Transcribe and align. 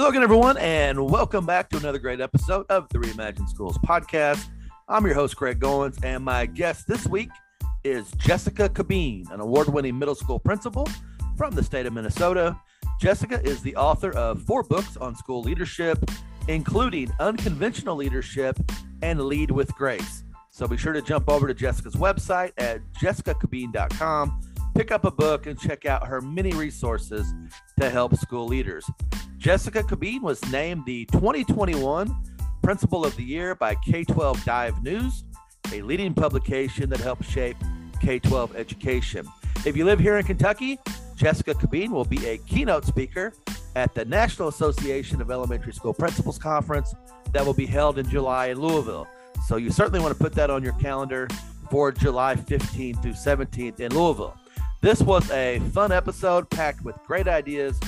Hello 0.00 0.08
again, 0.08 0.22
everyone, 0.22 0.56
and 0.56 1.10
welcome 1.10 1.44
back 1.44 1.68
to 1.68 1.76
another 1.76 1.98
great 1.98 2.22
episode 2.22 2.64
of 2.70 2.88
the 2.88 2.96
Reimagine 2.96 3.46
Schools 3.46 3.76
podcast. 3.84 4.48
I'm 4.88 5.04
your 5.04 5.14
host, 5.14 5.36
Greg 5.36 5.60
Goins, 5.60 6.02
and 6.02 6.24
my 6.24 6.46
guest 6.46 6.88
this 6.88 7.06
week 7.06 7.28
is 7.84 8.10
Jessica 8.12 8.70
Cabeen, 8.70 9.30
an 9.30 9.40
award 9.40 9.68
winning 9.68 9.98
middle 9.98 10.14
school 10.14 10.38
principal 10.38 10.88
from 11.36 11.54
the 11.54 11.62
state 11.62 11.84
of 11.84 11.92
Minnesota. 11.92 12.58
Jessica 12.98 13.42
is 13.46 13.60
the 13.60 13.76
author 13.76 14.10
of 14.12 14.40
four 14.44 14.62
books 14.62 14.96
on 14.96 15.14
school 15.14 15.42
leadership, 15.42 16.02
including 16.48 17.12
Unconventional 17.20 17.94
Leadership 17.94 18.58
and 19.02 19.20
Lead 19.20 19.50
with 19.50 19.68
Grace. 19.74 20.24
So 20.48 20.66
be 20.66 20.78
sure 20.78 20.94
to 20.94 21.02
jump 21.02 21.28
over 21.28 21.46
to 21.46 21.52
Jessica's 21.52 21.94
website 21.94 22.52
at 22.56 22.80
jessicacabeen.com, 23.02 24.40
pick 24.74 24.92
up 24.92 25.04
a 25.04 25.10
book, 25.10 25.46
and 25.46 25.60
check 25.60 25.84
out 25.84 26.06
her 26.06 26.22
many 26.22 26.52
resources 26.52 27.34
to 27.78 27.90
help 27.90 28.16
school 28.16 28.46
leaders. 28.46 28.86
Jessica 29.40 29.82
Cabeen 29.82 30.20
was 30.20 30.38
named 30.52 30.84
the 30.84 31.06
2021 31.06 32.14
Principal 32.62 33.06
of 33.06 33.16
the 33.16 33.22
Year 33.22 33.54
by 33.54 33.74
K 33.74 34.04
12 34.04 34.44
Dive 34.44 34.82
News, 34.82 35.24
a 35.72 35.80
leading 35.80 36.12
publication 36.12 36.90
that 36.90 37.00
helps 37.00 37.26
shape 37.26 37.56
K 38.02 38.18
12 38.18 38.54
education. 38.54 39.26
If 39.64 39.78
you 39.78 39.86
live 39.86 39.98
here 39.98 40.18
in 40.18 40.26
Kentucky, 40.26 40.78
Jessica 41.16 41.54
Cabeen 41.54 41.88
will 41.88 42.04
be 42.04 42.22
a 42.26 42.36
keynote 42.36 42.84
speaker 42.84 43.32
at 43.76 43.94
the 43.94 44.04
National 44.04 44.48
Association 44.48 45.22
of 45.22 45.30
Elementary 45.30 45.72
School 45.72 45.94
Principals 45.94 46.36
Conference 46.36 46.94
that 47.32 47.42
will 47.46 47.54
be 47.54 47.64
held 47.64 47.98
in 47.98 48.06
July 48.10 48.48
in 48.48 48.60
Louisville. 48.60 49.08
So 49.46 49.56
you 49.56 49.70
certainly 49.70 50.00
want 50.00 50.14
to 50.14 50.22
put 50.22 50.34
that 50.34 50.50
on 50.50 50.62
your 50.62 50.74
calendar 50.74 51.28
for 51.70 51.92
July 51.92 52.34
15th 52.34 53.00
through 53.00 53.12
17th 53.12 53.80
in 53.80 53.94
Louisville. 53.94 54.36
This 54.82 55.00
was 55.00 55.30
a 55.30 55.60
fun 55.72 55.92
episode 55.92 56.50
packed 56.50 56.84
with 56.84 56.96
great 57.06 57.26
ideas 57.26 57.80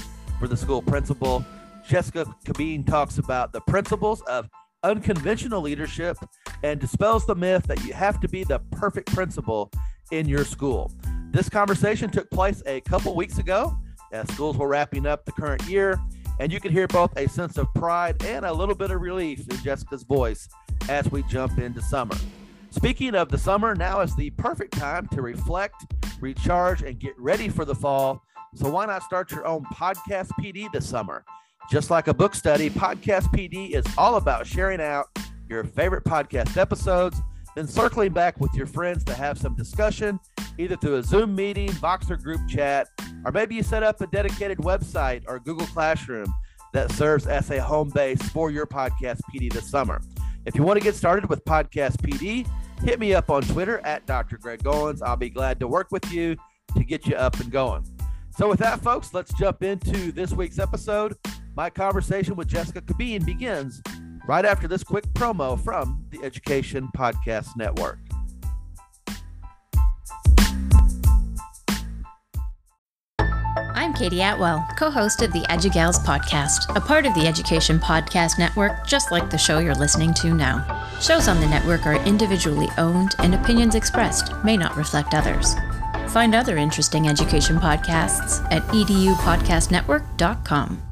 for 0.42 0.48
the 0.48 0.56
school 0.56 0.82
principal. 0.82 1.44
Jessica 1.86 2.26
Cabeen 2.44 2.84
talks 2.84 3.18
about 3.18 3.52
the 3.52 3.60
principles 3.60 4.22
of 4.22 4.48
unconventional 4.82 5.62
leadership 5.62 6.16
and 6.64 6.80
dispels 6.80 7.24
the 7.26 7.34
myth 7.36 7.62
that 7.68 7.84
you 7.84 7.92
have 7.92 8.18
to 8.18 8.28
be 8.28 8.42
the 8.42 8.58
perfect 8.72 9.14
principal 9.14 9.70
in 10.10 10.26
your 10.26 10.44
school. 10.44 10.90
This 11.30 11.48
conversation 11.48 12.10
took 12.10 12.28
place 12.28 12.60
a 12.66 12.80
couple 12.80 13.14
weeks 13.14 13.38
ago 13.38 13.78
as 14.10 14.28
schools 14.34 14.56
were 14.56 14.66
wrapping 14.66 15.06
up 15.06 15.24
the 15.26 15.32
current 15.32 15.62
year, 15.68 15.96
and 16.40 16.52
you 16.52 16.58
can 16.58 16.72
hear 16.72 16.88
both 16.88 17.16
a 17.16 17.28
sense 17.28 17.56
of 17.56 17.72
pride 17.74 18.20
and 18.24 18.44
a 18.44 18.52
little 18.52 18.74
bit 18.74 18.90
of 18.90 19.00
relief 19.00 19.48
in 19.48 19.56
Jessica's 19.58 20.02
voice 20.02 20.48
as 20.88 21.08
we 21.12 21.22
jump 21.24 21.56
into 21.60 21.80
summer. 21.80 22.16
Speaking 22.72 23.14
of 23.14 23.28
the 23.28 23.36
summer, 23.36 23.74
now 23.74 24.00
is 24.00 24.16
the 24.16 24.30
perfect 24.30 24.72
time 24.72 25.06
to 25.08 25.20
reflect, 25.20 25.84
recharge, 26.20 26.82
and 26.82 26.98
get 26.98 27.12
ready 27.18 27.50
for 27.50 27.66
the 27.66 27.74
fall 27.74 28.24
so 28.54 28.70
why 28.70 28.86
not 28.86 29.02
start 29.02 29.30
your 29.30 29.46
own 29.46 29.62
podcast 29.66 30.28
PD 30.40 30.72
this 30.72 30.88
summer? 30.88 31.22
Just 31.70 31.90
like 31.90 32.08
a 32.08 32.14
book 32.14 32.34
study, 32.34 32.70
Podcast 32.70 33.24
PD 33.34 33.72
is 33.72 33.84
all 33.98 34.16
about 34.16 34.46
sharing 34.46 34.80
out 34.80 35.06
your 35.50 35.64
favorite 35.64 36.04
podcast 36.04 36.56
episodes, 36.56 37.20
then 37.54 37.66
circling 37.66 38.12
back 38.12 38.40
with 38.40 38.52
your 38.54 38.66
friends 38.66 39.04
to 39.04 39.14
have 39.14 39.38
some 39.38 39.54
discussion, 39.54 40.18
either 40.56 40.76
through 40.76 40.96
a 40.96 41.02
Zoom 41.02 41.34
meeting, 41.34 41.68
Voxer 41.72 42.20
group 42.20 42.40
chat, 42.48 42.88
or 43.26 43.32
maybe 43.32 43.54
you 43.54 43.62
set 43.62 43.82
up 43.82 44.00
a 44.00 44.06
dedicated 44.06 44.56
website 44.58 45.22
or 45.28 45.38
Google 45.38 45.66
Classroom 45.68 46.32
that 46.72 46.90
serves 46.92 47.26
as 47.26 47.50
a 47.50 47.62
home 47.62 47.90
base 47.90 48.22
for 48.30 48.50
your 48.50 48.66
podcast 48.66 49.20
PD 49.30 49.52
this 49.52 49.70
summer. 49.70 50.00
If 50.44 50.56
you 50.56 50.64
want 50.64 50.78
to 50.78 50.82
get 50.82 50.96
started 50.96 51.28
with 51.28 51.44
Podcast 51.44 51.98
PD, 51.98 52.48
hit 52.82 52.98
me 52.98 53.14
up 53.14 53.30
on 53.30 53.42
Twitter 53.42 53.80
at 53.84 54.06
Dr. 54.06 54.38
Greg 54.38 54.62
Goins. 54.62 55.00
I'll 55.02 55.16
be 55.16 55.30
glad 55.30 55.60
to 55.60 55.68
work 55.68 55.88
with 55.90 56.12
you 56.12 56.36
to 56.76 56.84
get 56.84 57.06
you 57.06 57.16
up 57.16 57.38
and 57.40 57.50
going. 57.50 57.84
So, 58.36 58.48
with 58.48 58.58
that, 58.60 58.80
folks, 58.80 59.12
let's 59.14 59.32
jump 59.34 59.62
into 59.62 60.10
this 60.12 60.32
week's 60.32 60.58
episode. 60.58 61.16
My 61.54 61.68
conversation 61.70 62.34
with 62.34 62.48
Jessica 62.48 62.80
Cabeen 62.80 63.24
begins 63.24 63.82
right 64.26 64.44
after 64.44 64.66
this 64.66 64.82
quick 64.82 65.04
promo 65.12 65.62
from 65.62 66.04
the 66.10 66.24
Education 66.24 66.88
Podcast 66.96 67.56
Network. 67.56 67.98
I'm 73.74 73.94
Katie 73.94 74.18
Attwell, 74.18 74.68
co 74.76 74.90
host 74.90 75.22
of 75.22 75.32
the 75.32 75.46
EduGals 75.48 76.04
podcast, 76.04 76.76
a 76.76 76.80
part 76.80 77.06
of 77.06 77.14
the 77.14 77.26
Education 77.26 77.78
Podcast 77.78 78.38
Network, 78.38 78.86
just 78.86 79.10
like 79.10 79.30
the 79.30 79.38
show 79.38 79.60
you're 79.60 79.74
listening 79.74 80.12
to 80.14 80.34
now. 80.34 80.86
Shows 81.00 81.26
on 81.26 81.40
the 81.40 81.46
network 81.46 81.86
are 81.86 81.96
individually 82.04 82.68
owned, 82.76 83.14
and 83.18 83.34
opinions 83.34 83.74
expressed 83.74 84.30
may 84.44 84.58
not 84.58 84.76
reflect 84.76 85.14
others. 85.14 85.54
Find 86.08 86.34
other 86.34 86.58
interesting 86.58 87.08
education 87.08 87.56
podcasts 87.56 88.44
at 88.52 88.60
edupodcastnetwork.com. 88.64 90.82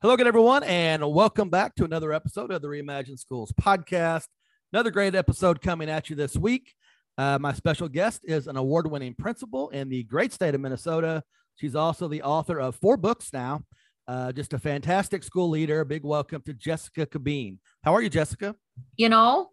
Hello 0.00 0.14
again, 0.14 0.28
everyone, 0.28 0.62
and 0.62 1.12
welcome 1.12 1.50
back 1.50 1.74
to 1.74 1.84
another 1.84 2.12
episode 2.12 2.52
of 2.52 2.62
the 2.62 2.68
Reimagine 2.68 3.18
Schools 3.18 3.52
podcast. 3.60 4.28
Another 4.72 4.90
great 4.90 5.14
episode 5.14 5.62
coming 5.62 5.88
at 5.88 6.10
you 6.10 6.16
this 6.16 6.36
week. 6.36 6.74
Uh, 7.16 7.38
my 7.40 7.52
special 7.52 7.88
guest 7.88 8.22
is 8.24 8.46
an 8.46 8.56
award 8.56 8.90
winning 8.90 9.14
principal 9.14 9.70
in 9.70 9.88
the 9.88 10.02
great 10.04 10.32
state 10.32 10.54
of 10.54 10.60
Minnesota. 10.60 11.22
She's 11.56 11.76
also 11.76 12.08
the 12.08 12.22
author 12.22 12.60
of 12.60 12.76
four 12.76 12.96
books 12.96 13.32
now. 13.32 13.62
Uh, 14.06 14.32
just 14.32 14.52
a 14.52 14.58
fantastic 14.58 15.22
school 15.22 15.48
leader. 15.48 15.80
A 15.80 15.86
Big 15.86 16.04
welcome 16.04 16.42
to 16.42 16.52
Jessica 16.52 17.06
Cabeen. 17.06 17.58
How 17.84 17.94
are 17.94 18.02
you, 18.02 18.10
Jessica? 18.10 18.54
You 18.96 19.08
know, 19.08 19.50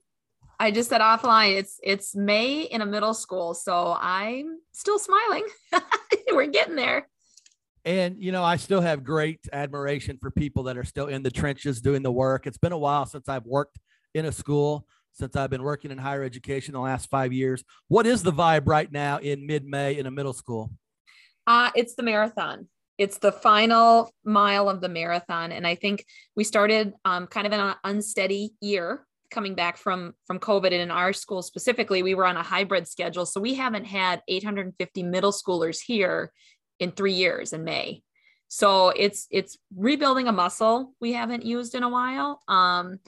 I 0.59 0.71
just 0.71 0.89
said 0.89 1.01
offline, 1.01 1.57
it's 1.57 1.79
it's 1.83 2.15
May 2.15 2.63
in 2.63 2.81
a 2.81 2.85
middle 2.85 3.13
school, 3.13 3.53
so 3.53 3.95
I'm 3.99 4.59
still 4.73 4.99
smiling. 4.99 5.45
We're 6.31 6.47
getting 6.47 6.75
there. 6.75 7.07
And 7.85 8.17
you 8.19 8.31
know, 8.31 8.43
I 8.43 8.57
still 8.57 8.81
have 8.81 9.03
great 9.03 9.39
admiration 9.53 10.17
for 10.21 10.31
people 10.31 10.63
that 10.63 10.77
are 10.77 10.83
still 10.83 11.07
in 11.07 11.23
the 11.23 11.31
trenches 11.31 11.81
doing 11.81 12.03
the 12.03 12.11
work. 12.11 12.45
It's 12.45 12.57
been 12.57 12.73
a 12.73 12.77
while 12.77 13.05
since 13.05 13.29
I've 13.29 13.45
worked 13.45 13.79
in 14.13 14.25
a 14.25 14.31
school, 14.31 14.85
since 15.13 15.35
I've 15.35 15.49
been 15.49 15.63
working 15.63 15.91
in 15.91 15.97
higher 15.97 16.23
education 16.23 16.73
the 16.73 16.79
last 16.79 17.09
five 17.09 17.33
years. 17.33 17.63
What 17.87 18.05
is 18.05 18.23
the 18.23 18.31
vibe 18.31 18.63
right 18.65 18.91
now 18.91 19.17
in 19.17 19.45
mid-May 19.45 19.97
in 19.97 20.05
a 20.05 20.11
middle 20.11 20.33
school? 20.33 20.71
Uh, 21.47 21.71
it's 21.75 21.95
the 21.95 22.03
marathon. 22.03 22.67
It's 22.97 23.17
the 23.17 23.31
final 23.31 24.11
mile 24.23 24.69
of 24.69 24.79
the 24.79 24.89
marathon. 24.89 25.51
And 25.51 25.65
I 25.65 25.75
think 25.75 26.05
we 26.35 26.43
started 26.43 26.93
um, 27.03 27.27
kind 27.27 27.47
of 27.47 27.53
in 27.53 27.59
an 27.59 27.75
unsteady 27.83 28.53
year 28.61 29.05
coming 29.31 29.55
back 29.55 29.77
from 29.77 30.13
from 30.27 30.39
covid 30.39 30.67
and 30.67 30.81
in 30.81 30.91
our 30.91 31.13
school 31.13 31.41
specifically 31.41 32.03
we 32.03 32.13
were 32.13 32.25
on 32.25 32.37
a 32.37 32.43
hybrid 32.43 32.85
schedule 32.85 33.25
so 33.25 33.39
we 33.39 33.55
haven't 33.55 33.85
had 33.85 34.21
850 34.27 35.03
middle 35.03 35.31
schoolers 35.31 35.79
here 35.81 36.31
in 36.79 36.91
three 36.91 37.13
years 37.13 37.53
in 37.53 37.63
may 37.63 38.03
so 38.49 38.89
it's 38.89 39.27
it's 39.31 39.57
rebuilding 39.75 40.27
a 40.27 40.33
muscle 40.33 40.93
we 40.99 41.13
haven't 41.13 41.45
used 41.45 41.73
in 41.73 41.83
a 41.83 41.89
while 41.89 42.41
um, 42.47 42.99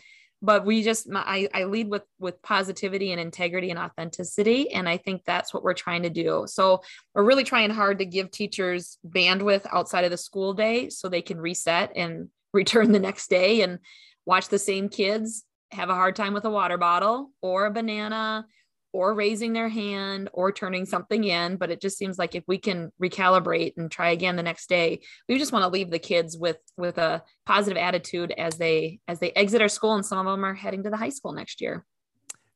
but 0.43 0.65
we 0.65 0.83
just 0.83 1.07
I, 1.15 1.47
I 1.53 1.63
lead 1.63 1.89
with 1.89 2.03
with 2.19 2.41
positivity 2.43 3.13
and 3.13 3.21
integrity 3.21 3.69
and 3.69 3.79
authenticity 3.79 4.69
and 4.71 4.87
i 4.89 4.97
think 4.97 5.23
that's 5.25 5.53
what 5.53 5.63
we're 5.63 5.73
trying 5.73 6.03
to 6.03 6.09
do. 6.09 6.45
So 6.47 6.81
we're 7.15 7.23
really 7.23 7.45
trying 7.45 7.69
hard 7.69 7.99
to 7.99 8.05
give 8.05 8.29
teachers 8.29 8.97
bandwidth 9.07 9.65
outside 9.71 10.03
of 10.03 10.11
the 10.11 10.17
school 10.17 10.53
day 10.53 10.89
so 10.89 11.07
they 11.07 11.21
can 11.21 11.39
reset 11.39 11.93
and 11.95 12.29
return 12.53 12.91
the 12.91 12.99
next 12.99 13.29
day 13.29 13.61
and 13.61 13.79
watch 14.25 14.49
the 14.49 14.59
same 14.59 14.87
kids 14.87 15.43
have 15.71 15.89
a 15.89 15.95
hard 15.95 16.15
time 16.15 16.33
with 16.33 16.45
a 16.45 16.51
water 16.51 16.77
bottle 16.77 17.31
or 17.41 17.65
a 17.65 17.71
banana 17.71 18.45
or 18.93 19.15
raising 19.15 19.51
their 19.51 19.67
hand 19.67 20.29
or 20.31 20.51
turning 20.51 20.85
something 20.85 21.23
in 21.23 21.57
but 21.57 21.71
it 21.71 21.81
just 21.81 21.97
seems 21.97 22.17
like 22.17 22.35
if 22.35 22.43
we 22.47 22.57
can 22.57 22.91
recalibrate 23.01 23.73
and 23.75 23.91
try 23.91 24.11
again 24.11 24.35
the 24.35 24.43
next 24.43 24.69
day 24.69 25.01
we 25.27 25.37
just 25.37 25.51
want 25.51 25.63
to 25.63 25.69
leave 25.69 25.89
the 25.89 25.99
kids 25.99 26.37
with 26.37 26.57
with 26.77 26.97
a 26.97 27.21
positive 27.45 27.77
attitude 27.77 28.31
as 28.37 28.57
they 28.57 28.99
as 29.07 29.19
they 29.19 29.31
exit 29.31 29.61
our 29.61 29.67
school 29.67 29.95
and 29.95 30.05
some 30.05 30.19
of 30.19 30.25
them 30.25 30.45
are 30.45 30.53
heading 30.53 30.83
to 30.83 30.89
the 30.89 30.97
high 30.97 31.09
school 31.09 31.33
next 31.33 31.59
year. 31.59 31.85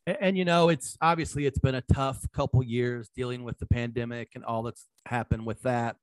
And, 0.06 0.18
and 0.22 0.38
you 0.38 0.46
know 0.46 0.70
it's 0.70 0.96
obviously 1.02 1.46
it's 1.46 1.60
been 1.60 1.76
a 1.76 1.84
tough 1.94 2.26
couple 2.34 2.64
years 2.64 3.10
dealing 3.16 3.44
with 3.44 3.58
the 3.58 3.66
pandemic 3.66 4.30
and 4.36 4.46
all 4.46 4.64
that's 4.64 4.86
happened 5.06 5.46
with 5.46 5.62
that. 5.64 5.98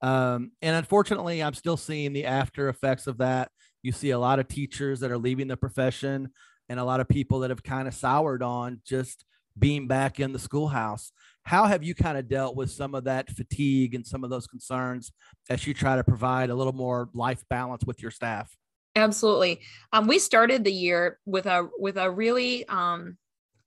Um, 0.00 0.52
and 0.62 0.76
unfortunately 0.76 1.42
i'm 1.42 1.54
still 1.54 1.76
seeing 1.76 2.12
the 2.12 2.26
after 2.26 2.68
effects 2.68 3.06
of 3.06 3.18
that. 3.18 3.50
You 3.82 3.92
see 3.92 4.10
a 4.10 4.18
lot 4.18 4.38
of 4.38 4.48
teachers 4.48 5.00
that 5.00 5.10
are 5.10 5.18
leaving 5.18 5.48
the 5.48 5.56
profession 5.56 6.28
and 6.68 6.78
a 6.78 6.84
lot 6.84 7.00
of 7.00 7.08
people 7.08 7.40
that 7.40 7.50
have 7.50 7.62
kind 7.62 7.88
of 7.88 7.94
soured 7.94 8.42
on 8.42 8.80
just 8.84 9.24
being 9.58 9.86
back 9.86 10.20
in 10.20 10.32
the 10.32 10.38
schoolhouse. 10.38 11.12
How 11.42 11.64
have 11.64 11.82
you 11.82 11.94
kind 11.94 12.18
of 12.18 12.28
dealt 12.28 12.56
with 12.56 12.70
some 12.70 12.94
of 12.94 13.04
that 13.04 13.30
fatigue 13.30 13.94
and 13.94 14.06
some 14.06 14.22
of 14.22 14.30
those 14.30 14.46
concerns 14.46 15.12
as 15.48 15.66
you 15.66 15.74
try 15.74 15.96
to 15.96 16.04
provide 16.04 16.50
a 16.50 16.54
little 16.54 16.74
more 16.74 17.08
life 17.14 17.42
balance 17.48 17.84
with 17.84 18.02
your 18.02 18.10
staff? 18.10 18.54
Absolutely. 18.94 19.60
Um, 19.92 20.06
we 20.06 20.18
started 20.18 20.64
the 20.64 20.72
year 20.72 21.18
with 21.24 21.46
a 21.46 21.68
with 21.78 21.96
a 21.96 22.10
really 22.10 22.66
um, 22.68 23.16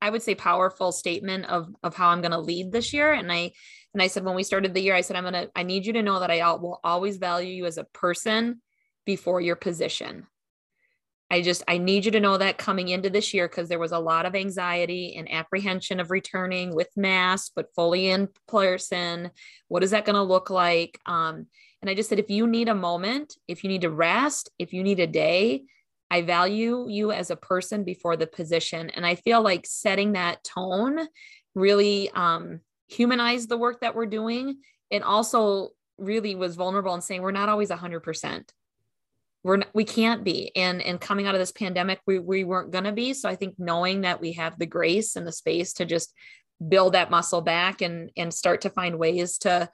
I 0.01 0.09
would 0.09 0.21
say 0.21 0.35
powerful 0.35 0.91
statement 0.91 1.45
of 1.45 1.73
of 1.83 1.95
how 1.95 2.09
I'm 2.09 2.21
going 2.21 2.31
to 2.31 2.39
lead 2.39 2.71
this 2.71 2.93
year. 2.93 3.13
And 3.13 3.31
I 3.31 3.51
and 3.93 4.01
I 4.01 4.07
said 4.07 4.23
when 4.23 4.35
we 4.35 4.43
started 4.43 4.73
the 4.73 4.81
year, 4.81 4.95
I 4.95 5.01
said 5.01 5.15
I'm 5.15 5.23
gonna 5.23 5.47
I 5.55 5.63
need 5.63 5.85
you 5.85 5.93
to 5.93 6.01
know 6.01 6.19
that 6.19 6.31
I 6.31 6.53
will 6.53 6.79
always 6.83 7.17
value 7.17 7.53
you 7.53 7.65
as 7.65 7.77
a 7.77 7.85
person 7.85 8.61
before 9.05 9.41
your 9.41 9.55
position 9.55 10.27
I 11.31 11.41
just, 11.41 11.63
I 11.65 11.77
need 11.77 12.03
you 12.03 12.11
to 12.11 12.19
know 12.19 12.37
that 12.37 12.57
coming 12.57 12.89
into 12.89 13.09
this 13.09 13.33
year, 13.33 13.47
because 13.47 13.69
there 13.69 13.79
was 13.79 13.93
a 13.93 13.99
lot 13.99 14.25
of 14.25 14.35
anxiety 14.35 15.15
and 15.15 15.31
apprehension 15.31 16.01
of 16.01 16.11
returning 16.11 16.75
with 16.75 16.89
masks, 16.97 17.51
but 17.55 17.73
fully 17.73 18.09
in 18.09 18.27
person. 18.49 19.31
What 19.69 19.81
is 19.81 19.91
that 19.91 20.03
going 20.03 20.17
to 20.17 20.23
look 20.23 20.49
like? 20.49 20.99
Um, 21.05 21.47
and 21.81 21.89
I 21.89 21.95
just 21.95 22.09
said, 22.09 22.19
if 22.19 22.29
you 22.29 22.47
need 22.47 22.67
a 22.67 22.75
moment, 22.75 23.37
if 23.47 23.63
you 23.63 23.69
need 23.69 23.81
to 23.81 23.89
rest, 23.89 24.49
if 24.59 24.73
you 24.73 24.83
need 24.83 24.99
a 24.99 25.07
day, 25.07 25.63
I 26.11 26.21
value 26.21 26.87
you 26.89 27.13
as 27.13 27.31
a 27.31 27.37
person 27.37 27.85
before 27.85 28.17
the 28.17 28.27
position. 28.27 28.89
And 28.89 29.05
I 29.05 29.15
feel 29.15 29.41
like 29.41 29.65
setting 29.65 30.11
that 30.11 30.43
tone 30.43 30.99
really 31.55 32.11
um, 32.11 32.59
humanized 32.89 33.47
the 33.47 33.57
work 33.57 33.79
that 33.79 33.95
we're 33.95 34.05
doing 34.05 34.57
and 34.91 35.01
also 35.01 35.69
really 35.97 36.35
was 36.35 36.57
vulnerable 36.57 36.93
and 36.93 37.01
saying 37.01 37.21
we're 37.21 37.31
not 37.31 37.47
always 37.47 37.69
100% 37.69 38.43
we're 39.43 39.57
not, 39.57 39.69
we 39.73 39.83
can't 39.83 40.23
be 40.23 40.55
and 40.55 40.81
and 40.81 41.01
coming 41.01 41.27
out 41.27 41.35
of 41.35 41.39
this 41.39 41.51
pandemic 41.51 41.99
we, 42.05 42.19
we 42.19 42.43
weren't 42.43 42.71
going 42.71 42.83
to 42.83 42.91
be. 42.91 43.13
So 43.13 43.29
i 43.29 43.35
think 43.35 43.55
knowing 43.57 44.01
that 44.01 44.21
we 44.21 44.33
have 44.33 44.57
the 44.57 44.65
grace 44.65 45.15
and 45.15 45.25
the 45.25 45.31
space 45.31 45.73
to 45.73 45.85
just 45.85 46.13
build 46.67 46.93
that 46.93 47.11
muscle 47.11 47.41
back 47.41 47.81
and 47.81 48.11
and 48.15 48.33
start 48.33 48.61
to 48.61 48.69
find 48.69 48.99
ways 48.99 49.37
to 49.39 49.69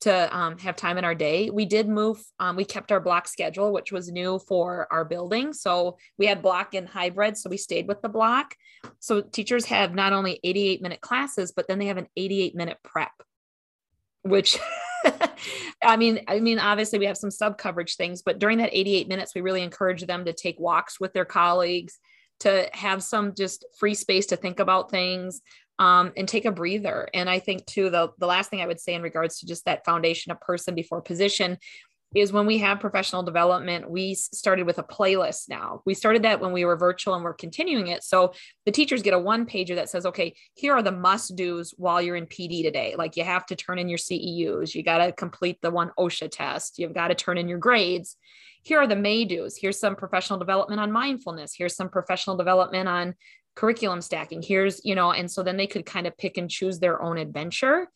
to 0.00 0.36
um, 0.36 0.56
have 0.58 0.76
time 0.76 0.96
in 0.96 1.04
our 1.04 1.14
day 1.14 1.50
we 1.50 1.64
did 1.64 1.88
move 1.88 2.22
um, 2.38 2.54
we 2.54 2.64
kept 2.64 2.92
our 2.92 3.00
block 3.00 3.26
schedule 3.26 3.72
which 3.72 3.90
was 3.90 4.10
new 4.10 4.38
for 4.38 4.86
our 4.92 5.04
building. 5.04 5.52
So 5.52 5.98
we 6.16 6.26
had 6.26 6.42
block 6.42 6.74
and 6.74 6.88
hybrid 6.88 7.36
so 7.36 7.50
we 7.50 7.56
stayed 7.56 7.88
with 7.88 8.00
the 8.02 8.08
block. 8.08 8.54
So 9.00 9.20
teachers 9.20 9.64
have 9.66 9.94
not 9.94 10.12
only 10.12 10.38
88 10.44 10.82
minute 10.82 11.00
classes 11.00 11.52
but 11.52 11.66
then 11.66 11.78
they 11.78 11.86
have 11.86 11.96
an 11.96 12.08
88 12.16 12.54
minute 12.54 12.78
prep 12.84 13.10
which 14.22 14.58
I 15.82 15.96
mean, 15.96 16.20
I 16.28 16.40
mean, 16.40 16.58
obviously 16.58 16.98
we 16.98 17.06
have 17.06 17.16
some 17.16 17.30
sub 17.30 17.58
coverage 17.58 17.96
things, 17.96 18.22
but 18.22 18.38
during 18.38 18.58
that 18.58 18.70
88 18.72 19.08
minutes, 19.08 19.34
we 19.34 19.40
really 19.40 19.62
encourage 19.62 20.02
them 20.02 20.24
to 20.24 20.32
take 20.32 20.58
walks 20.58 21.00
with 21.00 21.12
their 21.12 21.24
colleagues, 21.24 21.98
to 22.40 22.68
have 22.72 23.02
some 23.02 23.34
just 23.34 23.64
free 23.78 23.94
space 23.94 24.26
to 24.26 24.36
think 24.36 24.60
about 24.60 24.90
things, 24.90 25.40
um, 25.78 26.12
and 26.16 26.28
take 26.28 26.44
a 26.44 26.52
breather. 26.52 27.08
And 27.14 27.30
I 27.30 27.38
think 27.38 27.66
too, 27.66 27.90
the 27.90 28.10
the 28.18 28.26
last 28.26 28.50
thing 28.50 28.60
I 28.60 28.66
would 28.66 28.80
say 28.80 28.94
in 28.94 29.02
regards 29.02 29.38
to 29.38 29.46
just 29.46 29.64
that 29.64 29.84
foundation 29.84 30.32
of 30.32 30.40
person 30.40 30.74
before 30.74 31.00
position 31.00 31.58
is 32.14 32.32
when 32.32 32.46
we 32.46 32.58
have 32.58 32.80
professional 32.80 33.22
development, 33.22 33.90
we 33.90 34.14
started 34.14 34.66
with 34.66 34.78
a 34.78 34.82
playlist 34.82 35.48
now. 35.48 35.82
We 35.84 35.94
started 35.94 36.22
that 36.22 36.40
when 36.40 36.52
we 36.52 36.64
were 36.64 36.76
virtual 36.76 37.14
and 37.14 37.22
we're 37.22 37.34
continuing 37.34 37.88
it. 37.88 38.02
So 38.02 38.32
the 38.64 38.72
teachers 38.72 39.02
get 39.02 39.12
a 39.12 39.18
one 39.18 39.44
pager 39.44 39.74
that 39.74 39.90
says, 39.90 40.06
okay, 40.06 40.34
here 40.54 40.72
are 40.72 40.82
the 40.82 40.92
must 40.92 41.36
do's 41.36 41.74
while 41.76 42.00
you're 42.00 42.16
in 42.16 42.26
PD 42.26 42.62
today. 42.62 42.94
Like 42.96 43.16
you 43.16 43.24
have 43.24 43.44
to 43.46 43.56
turn 43.56 43.78
in 43.78 43.88
your 43.88 43.98
CEUs, 43.98 44.74
you 44.74 44.82
got 44.82 44.98
to 44.98 45.12
complete 45.12 45.58
the 45.60 45.70
one 45.70 45.90
OSHA 45.98 46.30
test, 46.30 46.78
you've 46.78 46.94
got 46.94 47.08
to 47.08 47.14
turn 47.14 47.36
in 47.36 47.48
your 47.48 47.58
grades. 47.58 48.16
Here 48.62 48.78
are 48.78 48.86
the 48.86 48.96
may 48.96 49.24
do's. 49.24 49.56
Here's 49.56 49.78
some 49.78 49.94
professional 49.94 50.38
development 50.38 50.80
on 50.80 50.90
mindfulness. 50.90 51.54
Here's 51.56 51.76
some 51.76 51.88
professional 51.88 52.36
development 52.36 52.88
on 52.88 53.14
curriculum 53.54 54.00
stacking. 54.00 54.42
Here's, 54.42 54.84
you 54.84 54.94
know, 54.94 55.12
and 55.12 55.30
so 55.30 55.42
then 55.42 55.56
they 55.56 55.66
could 55.66 55.86
kind 55.86 56.06
of 56.06 56.16
pick 56.16 56.38
and 56.38 56.50
choose 56.50 56.78
their 56.78 57.02
own 57.02 57.18
adventure. 57.18 57.88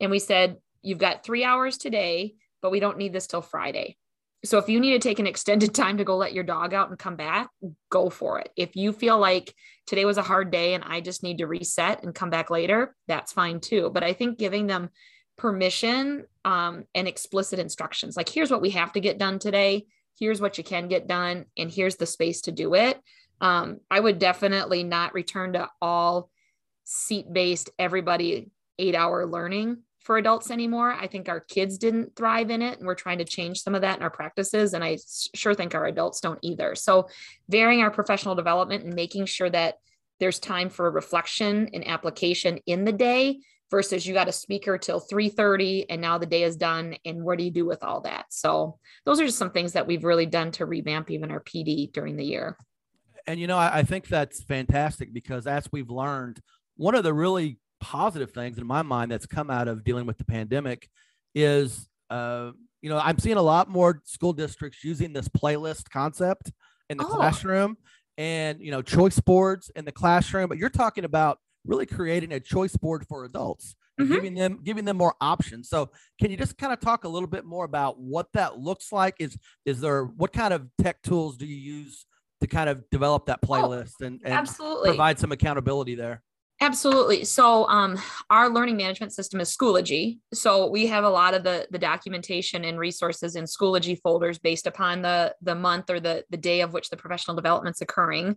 And 0.00 0.10
we 0.10 0.18
said, 0.18 0.56
you've 0.82 0.98
got 0.98 1.24
three 1.24 1.44
hours 1.44 1.78
today 1.78 2.34
but 2.62 2.70
we 2.70 2.80
don't 2.80 2.98
need 2.98 3.12
this 3.12 3.26
till 3.26 3.42
Friday. 3.42 3.96
So 4.44 4.58
if 4.58 4.68
you 4.68 4.80
need 4.80 4.92
to 4.92 4.98
take 5.08 5.18
an 5.18 5.26
extended 5.26 5.74
time 5.74 5.98
to 5.98 6.04
go 6.04 6.16
let 6.16 6.32
your 6.32 6.44
dog 6.44 6.74
out 6.74 6.88
and 6.88 6.98
come 6.98 7.16
back, 7.16 7.50
go 7.90 8.10
for 8.10 8.38
it. 8.38 8.50
If 8.56 8.76
you 8.76 8.92
feel 8.92 9.18
like 9.18 9.54
today 9.86 10.04
was 10.04 10.18
a 10.18 10.22
hard 10.22 10.50
day 10.50 10.74
and 10.74 10.84
I 10.84 11.00
just 11.00 11.22
need 11.22 11.38
to 11.38 11.46
reset 11.46 12.02
and 12.02 12.14
come 12.14 12.30
back 12.30 12.50
later, 12.50 12.94
that's 13.06 13.32
fine 13.32 13.60
too. 13.60 13.90
But 13.92 14.04
I 14.04 14.12
think 14.12 14.38
giving 14.38 14.66
them 14.66 14.90
permission 15.36 16.24
um, 16.44 16.84
and 16.94 17.08
explicit 17.08 17.58
instructions 17.58 18.16
like, 18.16 18.28
here's 18.28 18.50
what 18.50 18.62
we 18.62 18.70
have 18.70 18.92
to 18.92 19.00
get 19.00 19.18
done 19.18 19.38
today, 19.38 19.86
here's 20.18 20.40
what 20.40 20.58
you 20.58 20.64
can 20.64 20.88
get 20.88 21.06
done, 21.06 21.46
and 21.56 21.70
here's 21.70 21.96
the 21.96 22.06
space 22.06 22.42
to 22.42 22.52
do 22.52 22.74
it. 22.74 23.00
Um, 23.40 23.80
I 23.90 24.00
would 24.00 24.18
definitely 24.18 24.84
not 24.84 25.14
return 25.14 25.54
to 25.54 25.68
all 25.80 26.30
seat 26.84 27.32
based, 27.32 27.70
everybody 27.78 28.50
eight 28.78 28.94
hour 28.94 29.26
learning 29.26 29.78
for 30.00 30.16
adults 30.16 30.50
anymore. 30.50 30.92
I 30.92 31.06
think 31.06 31.28
our 31.28 31.40
kids 31.40 31.78
didn't 31.78 32.16
thrive 32.16 32.50
in 32.50 32.62
it, 32.62 32.78
and 32.78 32.86
we're 32.86 32.94
trying 32.94 33.18
to 33.18 33.24
change 33.24 33.62
some 33.62 33.74
of 33.74 33.82
that 33.82 33.98
in 33.98 34.02
our 34.02 34.10
practices. 34.10 34.74
And 34.74 34.82
I 34.82 34.98
sure 35.34 35.54
think 35.54 35.74
our 35.74 35.86
adults 35.86 36.20
don't 36.20 36.38
either. 36.42 36.74
So, 36.74 37.08
varying 37.48 37.82
our 37.82 37.90
professional 37.90 38.34
development 38.34 38.84
and 38.84 38.94
making 38.94 39.26
sure 39.26 39.50
that 39.50 39.76
there's 40.18 40.38
time 40.38 40.68
for 40.68 40.90
reflection 40.90 41.70
and 41.72 41.86
application 41.86 42.58
in 42.66 42.84
the 42.84 42.92
day 42.92 43.40
versus 43.70 44.06
you 44.06 44.12
got 44.12 44.28
a 44.28 44.32
speaker 44.32 44.76
till 44.76 45.00
3:30 45.00 45.86
and 45.88 46.00
now 46.00 46.18
the 46.18 46.26
day 46.26 46.42
is 46.42 46.56
done 46.56 46.96
and 47.04 47.22
what 47.22 47.38
do 47.38 47.44
you 47.44 47.50
do 47.50 47.64
with 47.64 47.82
all 47.84 48.00
that 48.00 48.26
so 48.30 48.78
those 49.04 49.20
are 49.20 49.26
just 49.26 49.38
some 49.38 49.52
things 49.52 49.72
that 49.72 49.86
we've 49.86 50.04
really 50.04 50.26
done 50.26 50.50
to 50.50 50.66
revamp 50.66 51.10
even 51.10 51.30
our 51.30 51.40
pd 51.40 51.92
during 51.92 52.16
the 52.16 52.24
year 52.24 52.56
and 53.26 53.38
you 53.38 53.46
know 53.46 53.56
I, 53.56 53.78
I 53.78 53.82
think 53.84 54.08
that's 54.08 54.42
fantastic 54.42 55.14
because 55.14 55.46
as 55.46 55.68
we've 55.70 55.88
learned 55.88 56.40
one 56.76 56.96
of 56.96 57.04
the 57.04 57.14
really 57.14 57.59
positive 57.80 58.30
things 58.32 58.58
in 58.58 58.66
my 58.66 58.82
mind 58.82 59.10
that's 59.10 59.26
come 59.26 59.50
out 59.50 59.68
of 59.68 59.84
dealing 59.84 60.06
with 60.06 60.18
the 60.18 60.24
pandemic 60.24 60.88
is 61.34 61.88
uh, 62.10 62.50
you 62.82 62.90
know 62.90 62.98
i'm 62.98 63.18
seeing 63.18 63.36
a 63.36 63.42
lot 63.42 63.68
more 63.68 64.02
school 64.04 64.32
districts 64.32 64.84
using 64.84 65.12
this 65.12 65.28
playlist 65.28 65.88
concept 65.90 66.52
in 66.88 66.98
the 66.98 67.04
oh. 67.04 67.08
classroom 67.08 67.76
and 68.18 68.60
you 68.60 68.70
know 68.70 68.82
choice 68.82 69.18
boards 69.20 69.70
in 69.76 69.84
the 69.84 69.92
classroom 69.92 70.48
but 70.48 70.58
you're 70.58 70.68
talking 70.68 71.04
about 71.04 71.38
really 71.64 71.86
creating 71.86 72.32
a 72.32 72.40
choice 72.40 72.76
board 72.76 73.04
for 73.08 73.24
adults 73.24 73.74
mm-hmm. 74.00 74.12
giving 74.12 74.34
them 74.34 74.60
giving 74.64 74.84
them 74.84 74.96
more 74.96 75.14
options 75.20 75.68
so 75.68 75.90
can 76.20 76.30
you 76.30 76.36
just 76.36 76.56
kind 76.58 76.72
of 76.72 76.80
talk 76.80 77.04
a 77.04 77.08
little 77.08 77.28
bit 77.28 77.44
more 77.44 77.64
about 77.64 77.98
what 77.98 78.26
that 78.32 78.58
looks 78.58 78.92
like 78.92 79.14
is 79.18 79.36
is 79.64 79.80
there 79.80 80.04
what 80.04 80.32
kind 80.32 80.52
of 80.52 80.66
tech 80.82 81.00
tools 81.02 81.36
do 81.36 81.46
you 81.46 81.56
use 81.56 82.06
to 82.40 82.46
kind 82.46 82.70
of 82.70 82.82
develop 82.90 83.26
that 83.26 83.38
oh, 83.42 83.46
playlist 83.46 83.94
oh, 84.02 84.06
and, 84.06 84.20
and 84.24 84.34
absolutely. 84.34 84.88
provide 84.88 85.18
some 85.18 85.32
accountability 85.32 85.94
there 85.94 86.22
Absolutely. 86.62 87.24
So 87.24 87.66
um, 87.68 87.98
our 88.28 88.50
learning 88.50 88.76
management 88.76 89.14
system 89.14 89.40
is 89.40 89.56
Schoology. 89.56 90.18
So 90.34 90.66
we 90.66 90.86
have 90.88 91.04
a 91.04 91.08
lot 91.08 91.32
of 91.32 91.42
the, 91.42 91.66
the 91.70 91.78
documentation 91.78 92.66
and 92.66 92.78
resources 92.78 93.34
in 93.34 93.44
Schoology 93.44 93.98
folders 93.98 94.38
based 94.38 94.66
upon 94.66 95.00
the, 95.00 95.34
the 95.40 95.54
month 95.54 95.88
or 95.88 96.00
the, 96.00 96.24
the 96.28 96.36
day 96.36 96.60
of 96.60 96.74
which 96.74 96.90
the 96.90 96.98
professional 96.98 97.34
development's 97.34 97.80
occurring. 97.80 98.36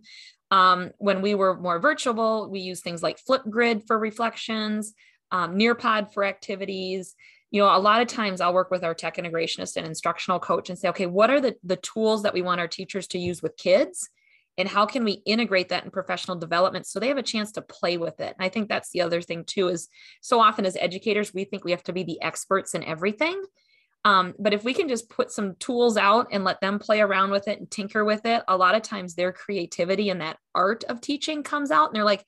Um, 0.50 0.92
when 0.96 1.20
we 1.20 1.34
were 1.34 1.60
more 1.60 1.78
virtual, 1.78 2.48
we 2.50 2.60
use 2.60 2.80
things 2.80 3.02
like 3.02 3.18
Flipgrid 3.22 3.86
for 3.86 3.98
reflections, 3.98 4.94
um, 5.30 5.58
Nearpod 5.58 6.14
for 6.14 6.24
activities. 6.24 7.14
You 7.50 7.60
know, 7.60 7.76
a 7.76 7.78
lot 7.78 8.00
of 8.00 8.08
times 8.08 8.40
I'll 8.40 8.54
work 8.54 8.70
with 8.70 8.84
our 8.84 8.94
tech 8.94 9.16
integrationist 9.18 9.76
and 9.76 9.86
instructional 9.86 10.40
coach 10.40 10.70
and 10.70 10.78
say, 10.78 10.88
okay, 10.88 11.06
what 11.06 11.28
are 11.28 11.42
the, 11.42 11.56
the 11.62 11.76
tools 11.76 12.22
that 12.22 12.32
we 12.32 12.40
want 12.40 12.60
our 12.60 12.68
teachers 12.68 13.06
to 13.08 13.18
use 13.18 13.42
with 13.42 13.56
kids? 13.58 14.08
And 14.56 14.68
how 14.68 14.86
can 14.86 15.04
we 15.04 15.22
integrate 15.26 15.68
that 15.70 15.84
in 15.84 15.90
professional 15.90 16.36
development 16.36 16.86
so 16.86 17.00
they 17.00 17.08
have 17.08 17.18
a 17.18 17.22
chance 17.22 17.52
to 17.52 17.62
play 17.62 17.96
with 17.96 18.20
it? 18.20 18.34
And 18.38 18.44
i 18.44 18.48
think 18.48 18.68
that's 18.68 18.90
the 18.90 19.02
other 19.02 19.20
thing 19.20 19.44
too 19.44 19.68
is 19.68 19.88
so 20.20 20.40
often 20.40 20.66
as 20.66 20.76
educators 20.76 21.34
we 21.34 21.44
think 21.44 21.64
we 21.64 21.70
have 21.72 21.82
to 21.84 21.92
be 21.92 22.04
the 22.04 22.20
experts 22.22 22.74
in 22.74 22.84
everything. 22.84 23.42
Um, 24.06 24.34
but 24.38 24.52
if 24.52 24.64
we 24.64 24.74
can 24.74 24.88
just 24.88 25.08
put 25.08 25.30
some 25.30 25.56
tools 25.56 25.96
out 25.96 26.28
and 26.30 26.44
let 26.44 26.60
them 26.60 26.78
play 26.78 27.00
around 27.00 27.30
with 27.30 27.48
it 27.48 27.58
and 27.58 27.70
tinker 27.70 28.04
with 28.04 28.26
it 28.26 28.42
a 28.48 28.56
lot 28.56 28.74
of 28.74 28.82
times 28.82 29.14
their 29.14 29.32
creativity 29.32 30.10
and 30.10 30.20
that 30.20 30.36
art 30.54 30.84
of 30.84 31.00
teaching 31.00 31.42
comes 31.42 31.70
out 31.70 31.86
and 31.86 31.96
they're 31.96 32.04
like 32.04 32.24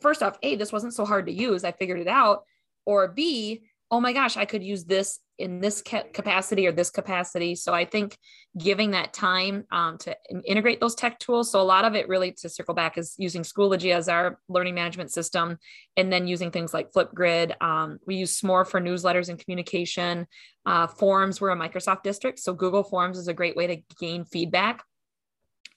first 0.00 0.22
off 0.22 0.36
a 0.42 0.56
this 0.56 0.72
wasn't 0.72 0.94
so 0.94 1.04
hard 1.04 1.26
to 1.26 1.32
use. 1.32 1.64
I 1.64 1.72
figured 1.72 2.00
it 2.00 2.08
out. 2.08 2.42
Or 2.84 3.08
b 3.08 3.62
oh 3.90 4.00
my 4.00 4.12
gosh, 4.12 4.36
I 4.36 4.44
could 4.44 4.64
use 4.64 4.84
this 4.84 5.20
in 5.38 5.60
this 5.60 5.82
capacity 5.82 6.66
or 6.66 6.72
this 6.72 6.90
capacity. 6.90 7.54
So 7.54 7.72
I 7.72 7.84
think 7.84 8.16
giving 8.58 8.92
that 8.92 9.12
time 9.12 9.64
um, 9.70 9.98
to 9.98 10.16
integrate 10.44 10.80
those 10.80 10.94
tech 10.94 11.18
tools. 11.18 11.52
So 11.52 11.60
a 11.60 11.62
lot 11.62 11.84
of 11.84 11.94
it 11.94 12.08
really 12.08 12.32
to 12.32 12.48
circle 12.48 12.74
back 12.74 12.98
is 12.98 13.14
using 13.18 13.42
Schoology 13.42 13.94
as 13.94 14.08
our 14.08 14.40
learning 14.48 14.74
management 14.74 15.12
system, 15.12 15.58
and 15.96 16.12
then 16.12 16.26
using 16.26 16.50
things 16.50 16.74
like 16.74 16.90
Flipgrid. 16.92 17.60
Um, 17.62 17.98
we 18.06 18.16
use 18.16 18.40
Smore 18.40 18.66
for 18.66 18.80
newsletters 18.80 19.28
and 19.28 19.38
communication. 19.38 20.26
Uh, 20.64 20.86
forums, 20.86 21.40
we're 21.40 21.50
a 21.50 21.56
Microsoft 21.56 22.02
district, 22.02 22.38
so 22.40 22.54
Google 22.54 22.82
Forms 22.82 23.18
is 23.18 23.28
a 23.28 23.34
great 23.34 23.56
way 23.56 23.66
to 23.68 23.76
gain 24.00 24.24
feedback 24.24 24.82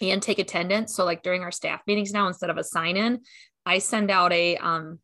and 0.01 0.21
take 0.21 0.39
attendance. 0.39 0.95
So 0.95 1.05
like 1.05 1.21
during 1.21 1.43
our 1.43 1.51
staff 1.51 1.81
meetings 1.85 2.13
now, 2.13 2.27
instead 2.27 2.49
of 2.49 2.57
a 2.57 2.63
sign 2.63 2.95
in, 2.97 3.19
I 3.65 3.79
send 3.79 4.09
out 4.09 4.31
a 4.31 4.55
um, 4.57 4.99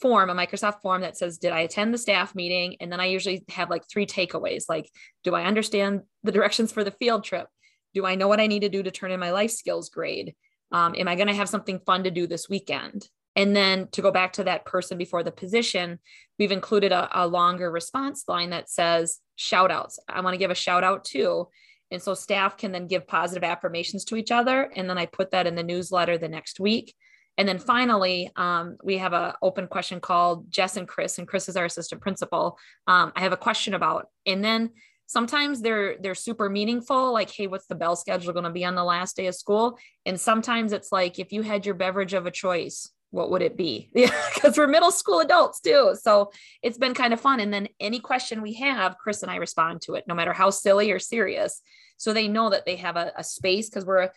form, 0.00 0.30
a 0.30 0.34
Microsoft 0.34 0.80
form 0.80 1.02
that 1.02 1.16
says, 1.16 1.38
Did 1.38 1.52
I 1.52 1.60
attend 1.60 1.92
the 1.92 1.98
staff 1.98 2.34
meeting? 2.34 2.76
And 2.80 2.90
then 2.90 3.00
I 3.00 3.06
usually 3.06 3.44
have 3.50 3.70
like 3.70 3.88
three 3.88 4.06
takeaways 4.06 4.64
like, 4.68 4.90
Do 5.24 5.34
I 5.34 5.44
understand 5.44 6.02
the 6.22 6.32
directions 6.32 6.72
for 6.72 6.84
the 6.84 6.90
field 6.90 7.24
trip? 7.24 7.48
Do 7.94 8.06
I 8.06 8.14
know 8.14 8.28
what 8.28 8.40
I 8.40 8.46
need 8.46 8.60
to 8.60 8.68
do 8.68 8.82
to 8.82 8.90
turn 8.90 9.10
in 9.10 9.20
my 9.20 9.30
life 9.30 9.50
skills 9.50 9.88
grade? 9.88 10.34
Um, 10.70 10.94
am 10.96 11.08
I 11.08 11.14
going 11.14 11.28
to 11.28 11.34
have 11.34 11.48
something 11.48 11.80
fun 11.86 12.04
to 12.04 12.10
do 12.10 12.26
this 12.26 12.48
weekend? 12.48 13.08
And 13.34 13.54
then 13.54 13.88
to 13.92 14.02
go 14.02 14.10
back 14.10 14.32
to 14.34 14.44
that 14.44 14.64
person 14.64 14.98
before 14.98 15.22
the 15.22 15.30
position, 15.30 16.00
we've 16.38 16.52
included 16.52 16.92
a, 16.92 17.08
a 17.22 17.26
longer 17.26 17.70
response 17.70 18.24
line 18.26 18.50
that 18.50 18.68
says 18.68 19.20
shout 19.36 19.70
outs. 19.70 19.98
I 20.08 20.20
want 20.20 20.34
to 20.34 20.38
give 20.38 20.50
a 20.50 20.56
shout 20.56 20.84
out 20.84 21.04
too. 21.04 21.48
And 21.90 22.02
so 22.02 22.14
staff 22.14 22.56
can 22.56 22.72
then 22.72 22.86
give 22.86 23.06
positive 23.06 23.44
affirmations 23.44 24.04
to 24.06 24.16
each 24.16 24.30
other. 24.30 24.70
And 24.74 24.90
then 24.90 24.98
I 24.98 25.06
put 25.06 25.30
that 25.30 25.46
in 25.46 25.54
the 25.54 25.62
newsletter 25.62 26.18
the 26.18 26.28
next 26.28 26.60
week. 26.60 26.94
And 27.38 27.48
then 27.48 27.58
finally, 27.58 28.30
um, 28.36 28.76
we 28.82 28.98
have 28.98 29.12
an 29.12 29.32
open 29.40 29.68
question 29.68 30.00
called 30.00 30.50
Jess 30.50 30.76
and 30.76 30.88
Chris, 30.88 31.18
and 31.18 31.26
Chris 31.26 31.48
is 31.48 31.56
our 31.56 31.64
assistant 31.64 32.02
principal. 32.02 32.58
Um, 32.88 33.12
I 33.14 33.20
have 33.22 33.32
a 33.32 33.36
question 33.36 33.74
about, 33.74 34.08
and 34.26 34.44
then 34.44 34.70
sometimes 35.06 35.62
they're 35.62 35.96
they're 36.00 36.14
super 36.14 36.50
meaningful 36.50 37.12
like 37.12 37.30
hey 37.30 37.46
what's 37.46 37.66
the 37.66 37.74
bell 37.74 37.96
schedule 37.96 38.32
going 38.32 38.44
to 38.44 38.50
be 38.50 38.64
on 38.64 38.74
the 38.74 38.84
last 38.84 39.16
day 39.16 39.26
of 39.26 39.34
school? 39.34 39.78
And 40.06 40.20
sometimes 40.20 40.72
it's 40.72 40.92
like 40.92 41.18
if 41.18 41.32
you 41.32 41.42
had 41.42 41.66
your 41.66 41.74
beverage 41.74 42.12
of 42.12 42.26
a 42.26 42.30
choice 42.30 42.90
what 43.10 43.30
would 43.30 43.40
it 43.40 43.56
be? 43.56 43.90
Because 44.34 44.56
we're 44.56 44.68
middle 44.68 44.92
school 44.92 45.20
adults 45.20 45.60
too 45.60 45.96
so 46.00 46.30
it's 46.62 46.78
been 46.78 46.94
kind 46.94 47.12
of 47.12 47.20
fun. 47.20 47.40
And 47.40 47.52
then 47.52 47.68
any 47.80 47.98
question 47.98 48.42
we 48.42 48.54
have 48.54 48.98
chris 48.98 49.22
and 49.22 49.32
i 49.32 49.36
respond 49.36 49.80
to 49.82 49.94
it 49.94 50.04
no 50.06 50.14
matter 50.14 50.32
how 50.32 50.50
silly 50.50 50.92
or 50.92 50.98
serious. 50.98 51.60
So 51.96 52.12
they 52.12 52.28
know 52.28 52.50
that 52.50 52.64
they 52.66 52.76
have 52.76 52.96
a, 52.96 53.12
a 53.16 53.24
space 53.24 53.68
because 53.68 53.84
we're 53.84 54.10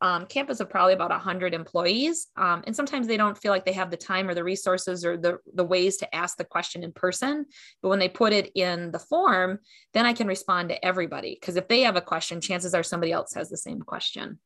um, 0.00 0.26
campus 0.26 0.60
of 0.60 0.68
probably 0.68 0.94
about 0.94 1.10
100 1.10 1.54
employees. 1.54 2.28
Um, 2.36 2.62
and 2.66 2.74
sometimes 2.74 3.06
they 3.06 3.16
don't 3.16 3.38
feel 3.38 3.52
like 3.52 3.64
they 3.64 3.72
have 3.72 3.90
the 3.90 3.96
time 3.96 4.28
or 4.28 4.34
the 4.34 4.44
resources 4.44 5.04
or 5.04 5.16
the, 5.16 5.38
the 5.54 5.64
ways 5.64 5.96
to 5.98 6.14
ask 6.14 6.36
the 6.36 6.44
question 6.44 6.82
in 6.84 6.92
person. 6.92 7.46
But 7.82 7.88
when 7.88 7.98
they 7.98 8.08
put 8.08 8.32
it 8.32 8.50
in 8.54 8.90
the 8.90 8.98
form 8.98 9.58
then 9.92 10.06
i 10.06 10.12
can 10.12 10.26
respond 10.26 10.68
to 10.68 10.84
everybody. 10.84 11.36
Because 11.40 11.56
if 11.56 11.68
they 11.68 11.80
have 11.80 11.96
a 11.96 12.00
question 12.00 12.40
chances 12.40 12.74
are 12.74 12.82
somebody 12.82 13.12
else 13.12 13.34
has 13.34 13.48
the 13.48 13.56
same 13.56 13.80
question. 13.80 14.38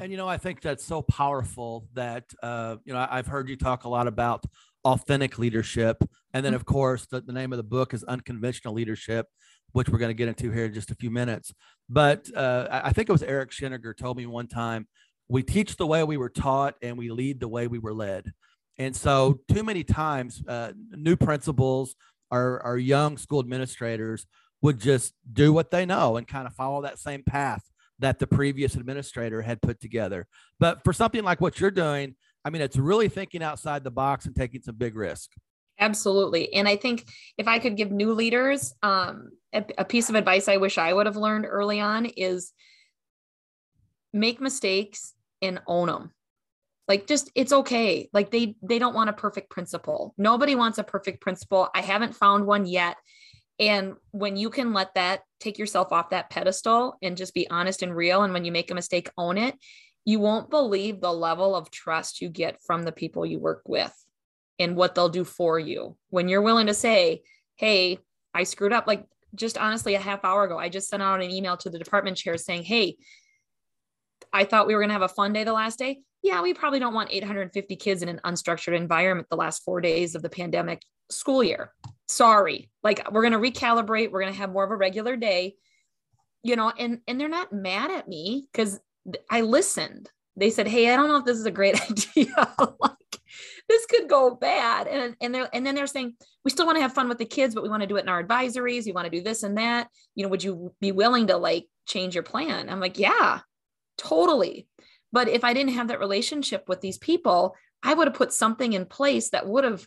And 0.00 0.12
you 0.12 0.18
know 0.18 0.28
i 0.28 0.36
think 0.36 0.60
that's 0.60 0.84
so 0.84 1.02
powerful 1.02 1.88
that 1.94 2.24
uh, 2.42 2.76
you 2.84 2.92
know 2.92 3.06
i've 3.10 3.26
heard 3.26 3.48
you 3.48 3.56
talk 3.56 3.84
a 3.84 3.88
lot 3.88 4.06
about 4.06 4.44
authentic 4.84 5.38
leadership. 5.38 6.02
And 6.32 6.44
then 6.44 6.52
mm-hmm. 6.52 6.60
of 6.60 6.66
course 6.66 7.06
the, 7.06 7.20
the 7.20 7.32
name 7.32 7.52
of 7.52 7.56
the 7.56 7.64
book 7.64 7.94
is 7.94 8.04
unconventional 8.04 8.74
leadership 8.74 9.26
which 9.72 9.88
we're 9.88 9.98
going 9.98 10.10
to 10.10 10.14
get 10.14 10.28
into 10.28 10.50
here 10.50 10.66
in 10.66 10.74
just 10.74 10.90
a 10.90 10.94
few 10.94 11.10
minutes. 11.10 11.52
But 11.88 12.34
uh, 12.34 12.68
I 12.70 12.92
think 12.92 13.08
it 13.08 13.12
was 13.12 13.22
Eric 13.22 13.50
Sheninger 13.50 13.96
told 13.96 14.16
me 14.16 14.26
one 14.26 14.46
time, 14.46 14.86
we 15.28 15.42
teach 15.42 15.76
the 15.76 15.86
way 15.86 16.04
we 16.04 16.16
were 16.16 16.30
taught 16.30 16.74
and 16.82 16.96
we 16.96 17.10
lead 17.10 17.40
the 17.40 17.48
way 17.48 17.66
we 17.66 17.78
were 17.78 17.92
led. 17.92 18.32
And 18.78 18.94
so, 18.94 19.40
too 19.52 19.62
many 19.62 19.84
times, 19.84 20.42
uh, 20.46 20.72
new 20.92 21.16
principals, 21.16 21.96
our, 22.30 22.60
our 22.60 22.78
young 22.78 23.18
school 23.18 23.40
administrators 23.40 24.24
would 24.62 24.80
just 24.80 25.14
do 25.32 25.52
what 25.52 25.70
they 25.70 25.84
know 25.84 26.16
and 26.16 26.26
kind 26.26 26.46
of 26.46 26.54
follow 26.54 26.82
that 26.82 26.98
same 26.98 27.22
path 27.22 27.62
that 27.98 28.18
the 28.18 28.26
previous 28.26 28.74
administrator 28.74 29.42
had 29.42 29.60
put 29.60 29.80
together. 29.80 30.26
But 30.60 30.84
for 30.84 30.92
something 30.92 31.24
like 31.24 31.40
what 31.40 31.60
you're 31.60 31.70
doing, 31.70 32.14
I 32.44 32.50
mean, 32.50 32.62
it's 32.62 32.76
really 32.76 33.08
thinking 33.08 33.42
outside 33.42 33.84
the 33.84 33.90
box 33.90 34.26
and 34.26 34.34
taking 34.34 34.62
some 34.62 34.76
big 34.76 34.96
risk. 34.96 35.30
Absolutely. 35.78 36.52
And 36.54 36.66
I 36.68 36.76
think 36.76 37.08
if 37.36 37.46
I 37.46 37.58
could 37.58 37.76
give 37.76 37.90
new 37.90 38.12
leaders 38.12 38.74
um, 38.82 39.30
a, 39.52 39.64
a 39.78 39.84
piece 39.84 40.08
of 40.08 40.14
advice 40.14 40.48
I 40.48 40.56
wish 40.56 40.78
I 40.78 40.92
would 40.92 41.06
have 41.06 41.16
learned 41.16 41.46
early 41.48 41.80
on 41.80 42.06
is 42.06 42.52
make 44.12 44.40
mistakes 44.40 45.14
and 45.40 45.60
own 45.66 45.88
them. 45.88 46.12
Like 46.88 47.06
just 47.06 47.30
it's 47.34 47.52
okay. 47.52 48.08
Like 48.12 48.30
they 48.30 48.56
they 48.62 48.78
don't 48.78 48.94
want 48.94 49.10
a 49.10 49.14
perfect 49.14 49.50
principal. 49.50 50.14
Nobody 50.16 50.54
wants 50.54 50.78
a 50.78 50.84
perfect 50.84 51.20
principal. 51.20 51.68
I 51.74 51.82
haven't 51.82 52.16
found 52.16 52.46
one 52.46 52.66
yet. 52.66 52.96
And 53.60 53.94
when 54.12 54.36
you 54.36 54.50
can 54.50 54.72
let 54.72 54.94
that 54.94 55.20
take 55.40 55.58
yourself 55.58 55.92
off 55.92 56.10
that 56.10 56.30
pedestal 56.30 56.96
and 57.02 57.16
just 57.16 57.34
be 57.34 57.50
honest 57.50 57.82
and 57.82 57.94
real 57.94 58.22
and 58.22 58.32
when 58.32 58.44
you 58.44 58.52
make 58.52 58.70
a 58.70 58.74
mistake 58.74 59.10
own 59.18 59.36
it, 59.36 59.54
you 60.04 60.18
won't 60.18 60.48
believe 60.48 61.00
the 61.00 61.12
level 61.12 61.54
of 61.54 61.70
trust 61.70 62.20
you 62.22 62.28
get 62.30 62.62
from 62.62 62.84
the 62.84 62.92
people 62.92 63.26
you 63.26 63.38
work 63.38 63.62
with 63.66 63.92
and 64.58 64.76
what 64.76 64.94
they'll 64.94 65.08
do 65.08 65.24
for 65.24 65.58
you. 65.58 65.96
When 66.10 66.28
you're 66.28 66.42
willing 66.42 66.66
to 66.66 66.74
say, 66.74 67.22
hey, 67.56 67.98
I 68.34 68.44
screwed 68.44 68.72
up, 68.72 68.86
like 68.86 69.06
just 69.34 69.58
honestly, 69.58 69.94
a 69.94 70.00
half 70.00 70.24
hour 70.24 70.44
ago, 70.44 70.58
I 70.58 70.68
just 70.68 70.88
sent 70.88 71.02
out 71.02 71.22
an 71.22 71.30
email 71.30 71.56
to 71.58 71.70
the 71.70 71.78
department 71.78 72.16
chair 72.16 72.36
saying, 72.36 72.64
hey, 72.64 72.96
I 74.32 74.44
thought 74.44 74.66
we 74.66 74.74
were 74.74 74.80
going 74.80 74.90
to 74.90 74.94
have 74.94 75.02
a 75.02 75.08
fun 75.08 75.32
day 75.32 75.44
the 75.44 75.52
last 75.52 75.78
day. 75.78 76.00
Yeah, 76.22 76.42
we 76.42 76.52
probably 76.52 76.80
don't 76.80 76.94
want 76.94 77.12
850 77.12 77.76
kids 77.76 78.02
in 78.02 78.08
an 78.08 78.20
unstructured 78.24 78.76
environment 78.76 79.28
the 79.30 79.36
last 79.36 79.64
four 79.64 79.80
days 79.80 80.14
of 80.14 80.22
the 80.22 80.28
pandemic 80.28 80.82
school 81.10 81.42
year. 81.44 81.72
Sorry. 82.08 82.70
Like 82.82 83.10
we're 83.10 83.28
going 83.28 83.32
to 83.32 83.38
recalibrate. 83.50 84.10
We're 84.10 84.20
going 84.20 84.32
to 84.32 84.38
have 84.38 84.50
more 84.50 84.64
of 84.64 84.70
a 84.70 84.76
regular 84.76 85.16
day, 85.16 85.54
you 86.42 86.56
know, 86.56 86.70
and, 86.70 87.00
and 87.06 87.20
they're 87.20 87.28
not 87.28 87.52
mad 87.52 87.90
at 87.90 88.08
me 88.08 88.48
because 88.52 88.80
I 89.30 89.42
listened. 89.42 90.10
They 90.36 90.50
said, 90.50 90.68
Hey, 90.68 90.92
I 90.92 90.96
don't 90.96 91.08
know 91.08 91.16
if 91.16 91.24
this 91.24 91.38
is 91.38 91.46
a 91.46 91.50
great 91.50 91.80
idea. 91.90 92.54
This 93.68 93.86
could 93.86 94.08
go 94.08 94.34
bad. 94.34 94.86
And, 94.86 95.16
and 95.20 95.34
they're, 95.34 95.48
and 95.52 95.66
then 95.66 95.74
they're 95.74 95.86
saying, 95.86 96.14
we 96.44 96.50
still 96.50 96.66
want 96.66 96.76
to 96.76 96.82
have 96.82 96.94
fun 96.94 97.08
with 97.08 97.18
the 97.18 97.24
kids, 97.24 97.54
but 97.54 97.62
we 97.62 97.68
want 97.68 97.82
to 97.82 97.86
do 97.86 97.96
it 97.96 98.02
in 98.02 98.08
our 98.08 98.22
advisories. 98.22 98.86
You 98.86 98.94
want 98.94 99.04
to 99.04 99.16
do 99.16 99.22
this 99.22 99.42
and 99.42 99.58
that, 99.58 99.88
you 100.14 100.22
know, 100.22 100.30
would 100.30 100.42
you 100.42 100.74
be 100.80 100.92
willing 100.92 101.26
to 101.28 101.36
like 101.36 101.66
change 101.86 102.14
your 102.14 102.24
plan? 102.24 102.68
I'm 102.70 102.80
like, 102.80 102.98
yeah, 102.98 103.40
totally. 103.98 104.66
But 105.12 105.28
if 105.28 105.44
I 105.44 105.54
didn't 105.54 105.74
have 105.74 105.88
that 105.88 106.00
relationship 106.00 106.64
with 106.68 106.80
these 106.80 106.98
people, 106.98 107.54
I 107.82 107.94
would 107.94 108.08
have 108.08 108.16
put 108.16 108.32
something 108.32 108.72
in 108.72 108.86
place 108.86 109.30
that 109.30 109.46
would 109.46 109.64
have 109.64 109.86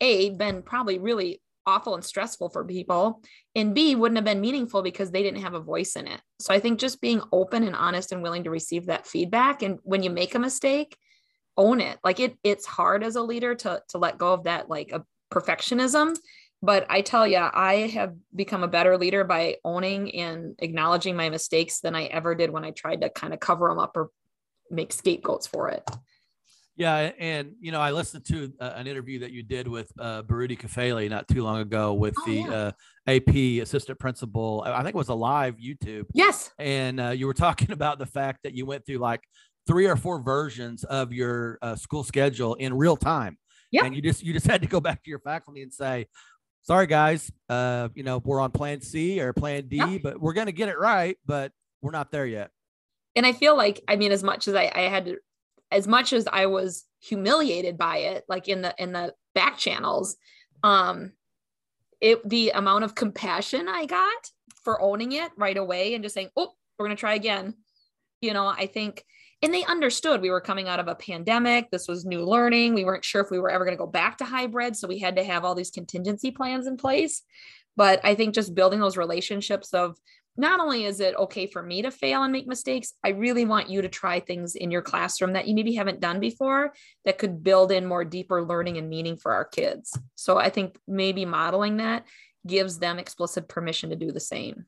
a 0.00 0.30
been 0.30 0.62
probably 0.62 0.98
really 0.98 1.42
awful 1.66 1.94
and 1.94 2.04
stressful 2.04 2.48
for 2.48 2.64
people 2.64 3.20
and 3.54 3.74
b 3.74 3.94
wouldn't 3.94 4.16
have 4.16 4.24
been 4.24 4.40
meaningful 4.40 4.80
because 4.80 5.10
they 5.10 5.22
didn't 5.22 5.42
have 5.42 5.52
a 5.52 5.60
voice 5.60 5.96
in 5.96 6.06
it 6.06 6.20
so 6.40 6.54
i 6.54 6.58
think 6.58 6.78
just 6.78 7.00
being 7.00 7.20
open 7.30 7.62
and 7.62 7.76
honest 7.76 8.10
and 8.10 8.22
willing 8.22 8.44
to 8.44 8.50
receive 8.50 8.86
that 8.86 9.06
feedback 9.06 9.62
and 9.62 9.78
when 9.82 10.02
you 10.02 10.08
make 10.08 10.34
a 10.34 10.38
mistake 10.38 10.96
own 11.58 11.80
it 11.80 11.98
like 12.02 12.20
it 12.20 12.38
it's 12.42 12.64
hard 12.64 13.04
as 13.04 13.16
a 13.16 13.22
leader 13.22 13.54
to 13.54 13.82
to 13.88 13.98
let 13.98 14.16
go 14.16 14.32
of 14.32 14.44
that 14.44 14.70
like 14.70 14.92
a 14.92 15.04
perfectionism 15.30 16.16
but 16.62 16.86
i 16.88 17.02
tell 17.02 17.26
you 17.26 17.36
i 17.36 17.88
have 17.88 18.14
become 18.34 18.62
a 18.62 18.68
better 18.68 18.96
leader 18.96 19.24
by 19.24 19.56
owning 19.64 20.14
and 20.14 20.54
acknowledging 20.60 21.14
my 21.14 21.28
mistakes 21.28 21.80
than 21.80 21.94
i 21.94 22.04
ever 22.04 22.34
did 22.34 22.50
when 22.50 22.64
i 22.64 22.70
tried 22.70 23.02
to 23.02 23.10
kind 23.10 23.34
of 23.34 23.40
cover 23.40 23.68
them 23.68 23.78
up 23.78 23.96
or 23.96 24.08
make 24.70 24.92
scapegoats 24.92 25.46
for 25.46 25.68
it 25.68 25.82
yeah, 26.78 27.10
and 27.18 27.54
you 27.60 27.72
know, 27.72 27.80
I 27.80 27.90
listened 27.90 28.24
to 28.26 28.52
uh, 28.60 28.74
an 28.76 28.86
interview 28.86 29.18
that 29.18 29.32
you 29.32 29.42
did 29.42 29.66
with 29.66 29.90
uh, 29.98 30.22
Baruti 30.22 30.56
Kafele 30.56 31.10
not 31.10 31.26
too 31.26 31.42
long 31.42 31.58
ago 31.58 31.92
with 31.92 32.14
oh, 32.20 32.24
the 32.24 32.34
yeah. 32.34 32.52
uh, 32.52 32.72
AP 33.08 33.62
assistant 33.64 33.98
principal. 33.98 34.62
I 34.64 34.84
think 34.84 34.94
it 34.94 34.98
was 34.98 35.08
a 35.08 35.14
live 35.14 35.56
YouTube. 35.56 36.04
Yes. 36.14 36.52
And 36.56 37.00
uh, 37.00 37.08
you 37.08 37.26
were 37.26 37.34
talking 37.34 37.72
about 37.72 37.98
the 37.98 38.06
fact 38.06 38.44
that 38.44 38.54
you 38.54 38.64
went 38.64 38.86
through 38.86 38.98
like 38.98 39.24
three 39.68 39.86
or 39.86 39.94
four 39.94 40.18
versions 40.18 40.82
of 40.82 41.12
your 41.12 41.58
uh, 41.62 41.76
school 41.76 42.02
schedule 42.02 42.54
in 42.54 42.74
real 42.74 42.96
time. 42.96 43.38
Yeah. 43.70 43.84
And 43.84 43.94
you 43.94 44.02
just 44.02 44.24
you 44.24 44.32
just 44.32 44.46
had 44.46 44.62
to 44.62 44.66
go 44.66 44.80
back 44.88 45.04
to 45.04 45.10
your 45.10 45.20
faculty 45.20 45.62
and 45.62 45.72
say, 45.72 46.08
"Sorry, 46.62 46.88
guys, 46.88 47.30
uh, 47.48 47.90
you 47.94 48.02
know 48.02 48.18
we're 48.24 48.40
on 48.40 48.50
Plan 48.50 48.80
C 48.80 49.20
or 49.20 49.32
Plan 49.32 49.68
D, 49.68 49.76
yeah. 49.76 49.98
but 50.02 50.20
we're 50.20 50.32
going 50.32 50.46
to 50.46 50.52
get 50.52 50.68
it 50.68 50.78
right, 50.78 51.16
but 51.24 51.52
we're 51.82 51.92
not 51.92 52.10
there 52.10 52.26
yet." 52.26 52.50
And 53.14 53.26
I 53.26 53.32
feel 53.32 53.56
like, 53.56 53.82
I 53.86 53.96
mean, 53.96 54.12
as 54.12 54.22
much 54.22 54.48
as 54.48 54.54
I, 54.54 54.70
I 54.74 54.82
had 54.82 55.06
to, 55.06 55.16
as 55.70 55.86
much 55.86 56.12
as 56.12 56.26
I 56.32 56.46
was 56.46 56.84
humiliated 57.00 57.76
by 57.76 57.98
it, 57.98 58.24
like 58.28 58.48
in 58.48 58.62
the 58.62 58.74
in 58.78 58.92
the 58.92 59.14
back 59.34 59.58
channels, 59.58 60.16
um, 60.62 61.12
it 62.00 62.26
the 62.26 62.50
amount 62.50 62.84
of 62.84 62.94
compassion 62.94 63.68
I 63.68 63.84
got 63.84 64.30
for 64.64 64.80
owning 64.80 65.12
it 65.12 65.30
right 65.36 65.56
away 65.56 65.92
and 65.92 66.02
just 66.02 66.14
saying, 66.14 66.30
"Oh, 66.36 66.52
we're 66.78 66.86
going 66.86 66.96
to 66.96 67.00
try 67.00 67.14
again." 67.14 67.54
You 68.22 68.32
know, 68.32 68.46
I 68.46 68.66
think 68.66 69.04
and 69.42 69.54
they 69.54 69.64
understood 69.64 70.20
we 70.20 70.30
were 70.30 70.40
coming 70.40 70.68
out 70.68 70.80
of 70.80 70.88
a 70.88 70.94
pandemic 70.94 71.70
this 71.70 71.88
was 71.88 72.04
new 72.04 72.24
learning 72.24 72.74
we 72.74 72.84
weren't 72.84 73.04
sure 73.04 73.22
if 73.22 73.30
we 73.30 73.38
were 73.38 73.50
ever 73.50 73.64
going 73.64 73.76
to 73.76 73.84
go 73.84 73.86
back 73.86 74.18
to 74.18 74.24
hybrid 74.24 74.76
so 74.76 74.88
we 74.88 74.98
had 74.98 75.16
to 75.16 75.24
have 75.24 75.44
all 75.44 75.54
these 75.54 75.70
contingency 75.70 76.30
plans 76.30 76.66
in 76.66 76.76
place. 76.76 77.22
But 77.76 78.00
i 78.04 78.14
think 78.14 78.34
just 78.34 78.54
building 78.54 78.80
those 78.80 78.96
relationships 78.96 79.72
of 79.72 79.96
not 80.36 80.60
only 80.60 80.84
is 80.84 81.00
it 81.00 81.16
okay 81.16 81.46
for 81.46 81.62
me 81.62 81.82
to 81.82 81.90
fail 81.90 82.22
and 82.22 82.32
make 82.32 82.46
mistakes 82.46 82.94
i 83.04 83.10
really 83.10 83.44
want 83.44 83.70
you 83.70 83.82
to 83.82 83.88
try 83.88 84.20
things 84.20 84.56
in 84.56 84.70
your 84.70 84.82
classroom 84.82 85.32
that 85.34 85.46
you 85.46 85.54
maybe 85.54 85.74
haven't 85.74 86.00
done 86.00 86.20
before 86.20 86.72
that 87.04 87.18
could 87.18 87.42
build 87.44 87.70
in 87.70 87.86
more 87.86 88.04
deeper 88.04 88.44
learning 88.44 88.78
and 88.78 88.88
meaning 88.88 89.16
for 89.16 89.32
our 89.32 89.44
kids. 89.44 89.96
So 90.16 90.36
i 90.38 90.50
think 90.50 90.76
maybe 90.86 91.24
modeling 91.24 91.76
that 91.76 92.04
gives 92.46 92.78
them 92.78 92.98
explicit 92.98 93.48
permission 93.48 93.90
to 93.90 93.96
do 93.96 94.10
the 94.10 94.20
same. 94.20 94.66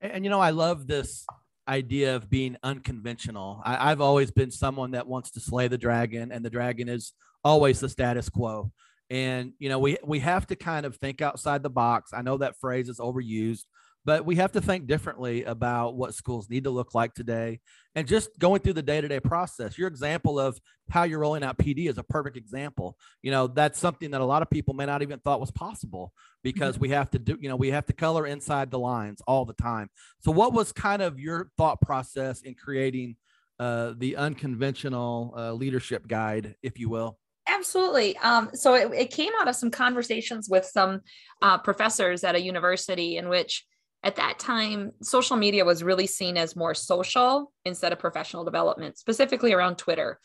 And 0.00 0.24
you 0.24 0.30
know 0.30 0.40
i 0.40 0.50
love 0.50 0.86
this 0.86 1.26
idea 1.68 2.16
of 2.16 2.30
being 2.30 2.56
unconventional. 2.62 3.60
I, 3.64 3.88
have 3.88 4.00
always 4.00 4.30
been 4.30 4.50
someone 4.50 4.92
that 4.92 5.06
wants 5.06 5.32
to 5.32 5.40
slay 5.40 5.68
the 5.68 5.78
dragon, 5.78 6.32
and 6.32 6.44
the 6.44 6.50
dragon 6.50 6.88
is 6.88 7.12
always 7.44 7.80
the 7.80 7.88
status 7.88 8.28
quo. 8.28 8.70
And 9.10 9.52
you 9.58 9.68
know, 9.68 9.78
we 9.78 9.98
we 10.04 10.18
have 10.20 10.46
to 10.48 10.56
kind 10.56 10.86
of 10.86 10.96
think 10.96 11.22
outside 11.22 11.62
the 11.62 11.70
box. 11.70 12.12
I 12.12 12.22
know 12.22 12.38
that 12.38 12.58
phrase 12.58 12.88
is 12.88 12.98
overused, 12.98 13.64
but 14.06 14.24
we 14.24 14.36
have 14.36 14.52
to 14.52 14.60
think 14.60 14.86
differently 14.86 15.42
about 15.44 15.96
what 15.96 16.14
schools 16.14 16.48
need 16.48 16.64
to 16.64 16.70
look 16.70 16.94
like 16.94 17.12
today 17.12 17.60
and 17.96 18.06
just 18.06 18.30
going 18.38 18.60
through 18.60 18.72
the 18.72 18.82
day-to-day 18.82 19.20
process 19.20 19.76
your 19.76 19.88
example 19.88 20.40
of 20.40 20.58
how 20.88 21.02
you're 21.02 21.18
rolling 21.18 21.42
out 21.42 21.58
pd 21.58 21.90
is 21.90 21.98
a 21.98 22.02
perfect 22.02 22.36
example 22.36 22.96
you 23.20 23.30
know 23.30 23.46
that's 23.46 23.78
something 23.78 24.10
that 24.12 24.22
a 24.22 24.24
lot 24.24 24.40
of 24.40 24.48
people 24.48 24.72
may 24.72 24.86
not 24.86 25.02
even 25.02 25.18
thought 25.18 25.40
was 25.40 25.50
possible 25.50 26.12
because 26.42 26.76
mm-hmm. 26.76 26.82
we 26.82 26.88
have 26.90 27.10
to 27.10 27.18
do 27.18 27.36
you 27.40 27.48
know 27.50 27.56
we 27.56 27.70
have 27.70 27.84
to 27.84 27.92
color 27.92 28.26
inside 28.26 28.70
the 28.70 28.78
lines 28.78 29.20
all 29.26 29.44
the 29.44 29.54
time 29.54 29.90
so 30.20 30.30
what 30.30 30.54
was 30.54 30.72
kind 30.72 31.02
of 31.02 31.20
your 31.20 31.50
thought 31.58 31.80
process 31.82 32.40
in 32.42 32.54
creating 32.54 33.16
uh, 33.58 33.94
the 33.96 34.16
unconventional 34.16 35.34
uh, 35.36 35.52
leadership 35.52 36.06
guide 36.06 36.54
if 36.62 36.78
you 36.78 36.88
will 36.88 37.18
Absolutely. 37.48 38.16
Um, 38.18 38.50
so 38.54 38.74
it, 38.74 38.92
it, 38.92 39.10
came 39.12 39.32
out 39.40 39.46
of 39.46 39.54
some 39.54 39.70
conversations 39.70 40.48
with 40.48 40.64
some 40.64 41.00
uh, 41.40 41.56
professors 41.58 42.24
at 42.24 42.34
a 42.34 42.40
university 42.40 43.18
in 43.18 43.28
which 43.28 43.64
at 44.06 44.16
that 44.16 44.38
time, 44.38 44.92
social 45.02 45.36
media 45.36 45.64
was 45.64 45.82
really 45.82 46.06
seen 46.06 46.36
as 46.36 46.54
more 46.54 46.74
social 46.74 47.52
instead 47.64 47.92
of 47.92 47.98
professional 47.98 48.44
development, 48.44 48.96
specifically 48.96 49.52
around 49.52 49.78
Twitter. 49.78 50.20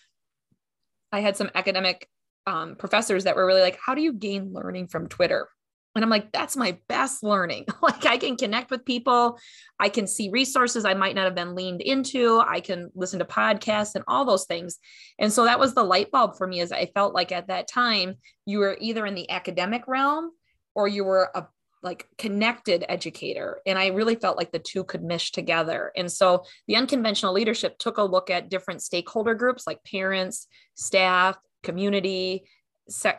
I 1.11 1.21
had 1.21 1.35
some 1.35 1.49
academic 1.55 2.07
um, 2.45 2.75
professors 2.75 3.23
that 3.23 3.35
were 3.35 3.45
really 3.45 3.61
like, 3.61 3.79
How 3.83 3.95
do 3.95 4.03
you 4.03 4.13
gain 4.13 4.53
learning 4.53 4.87
from 4.87 5.07
Twitter? 5.07 5.49
And 5.95 6.05
I'm 6.05 6.11
like, 6.11 6.31
that's 6.31 6.55
my 6.55 6.77
best 6.87 7.21
learning. 7.21 7.65
like 7.81 8.05
I 8.05 8.17
can 8.17 8.37
connect 8.37 8.71
with 8.71 8.85
people. 8.85 9.39
I 9.79 9.89
can 9.89 10.07
see 10.07 10.29
resources 10.29 10.85
I 10.85 10.93
might 10.93 11.15
not 11.15 11.25
have 11.25 11.35
been 11.35 11.55
leaned 11.55 11.81
into. 11.81 12.39
I 12.39 12.61
can 12.61 12.91
listen 12.95 13.19
to 13.19 13.25
podcasts 13.25 13.95
and 13.95 14.03
all 14.07 14.23
those 14.23 14.45
things. 14.45 14.77
And 15.19 15.33
so 15.33 15.43
that 15.43 15.59
was 15.59 15.73
the 15.73 15.83
light 15.83 16.09
bulb 16.09 16.37
for 16.37 16.47
me 16.47 16.61
as 16.61 16.71
I 16.71 16.85
felt 16.85 17.13
like 17.13 17.33
at 17.33 17.47
that 17.47 17.67
time 17.67 18.15
you 18.45 18.59
were 18.59 18.77
either 18.79 19.05
in 19.05 19.15
the 19.15 19.29
academic 19.29 19.85
realm 19.85 20.31
or 20.75 20.87
you 20.87 21.03
were 21.03 21.29
a 21.35 21.47
like 21.83 22.07
connected 22.17 22.85
educator 22.87 23.59
and 23.65 23.79
i 23.79 23.87
really 23.87 24.15
felt 24.15 24.37
like 24.37 24.51
the 24.51 24.59
two 24.59 24.83
could 24.83 25.03
mesh 25.03 25.31
together. 25.31 25.91
And 25.95 26.11
so 26.11 26.43
the 26.67 26.75
unconventional 26.75 27.33
leadership 27.33 27.77
took 27.77 27.97
a 27.97 28.03
look 28.03 28.29
at 28.29 28.49
different 28.49 28.81
stakeholder 28.81 29.35
groups 29.35 29.65
like 29.65 29.83
parents 29.83 30.47
staff 30.75 31.37
community 31.63 32.43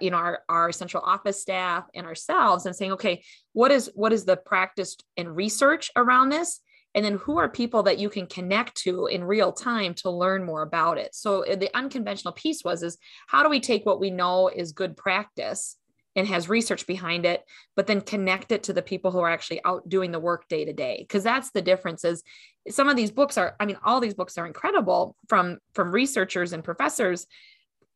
you 0.00 0.10
know 0.10 0.16
our, 0.16 0.40
our 0.48 0.72
central 0.72 1.02
office 1.02 1.40
staff 1.40 1.84
and 1.94 2.04
ourselves 2.06 2.66
and 2.66 2.76
saying 2.76 2.92
okay 2.92 3.22
what 3.52 3.70
is 3.70 3.90
what 3.94 4.12
is 4.12 4.24
the 4.24 4.36
practice 4.36 4.96
and 5.16 5.34
research 5.36 5.90
around 5.96 6.30
this? 6.30 6.60
And 6.94 7.04
then 7.04 7.14
who 7.14 7.38
are 7.38 7.48
people 7.48 7.84
that 7.84 7.98
you 7.98 8.10
can 8.10 8.26
connect 8.26 8.76
to 8.82 9.06
in 9.06 9.24
real 9.24 9.50
time 9.50 9.94
to 9.94 10.10
learn 10.10 10.44
more 10.44 10.62
about 10.62 10.98
it? 10.98 11.14
So 11.14 11.46
uh, 11.46 11.56
the 11.56 11.74
unconventional 11.74 12.34
piece 12.34 12.62
was 12.64 12.82
is 12.82 12.98
how 13.26 13.42
do 13.42 13.48
we 13.48 13.60
take 13.60 13.86
what 13.86 14.00
we 14.00 14.10
know 14.10 14.48
is 14.48 14.72
good 14.72 14.96
practice 14.96 15.76
and 16.14 16.26
has 16.26 16.48
research 16.48 16.86
behind 16.86 17.24
it 17.24 17.42
but 17.76 17.86
then 17.86 18.00
connect 18.00 18.52
it 18.52 18.64
to 18.64 18.72
the 18.72 18.82
people 18.82 19.10
who 19.10 19.20
are 19.20 19.30
actually 19.30 19.60
out 19.64 19.88
doing 19.88 20.12
the 20.12 20.20
work 20.20 20.48
day 20.48 20.64
to 20.64 20.72
day. 20.72 20.96
Because 21.00 21.24
that's 21.24 21.50
the 21.50 21.62
difference 21.62 22.04
is 22.04 22.22
some 22.68 22.88
of 22.88 22.96
these 22.96 23.10
books 23.10 23.36
are 23.36 23.56
i 23.58 23.66
mean 23.66 23.76
all 23.84 24.00
these 24.00 24.14
books 24.14 24.38
are 24.38 24.46
incredible 24.46 25.16
from 25.28 25.58
from 25.74 25.90
researchers 25.90 26.52
and 26.52 26.62
professors 26.62 27.26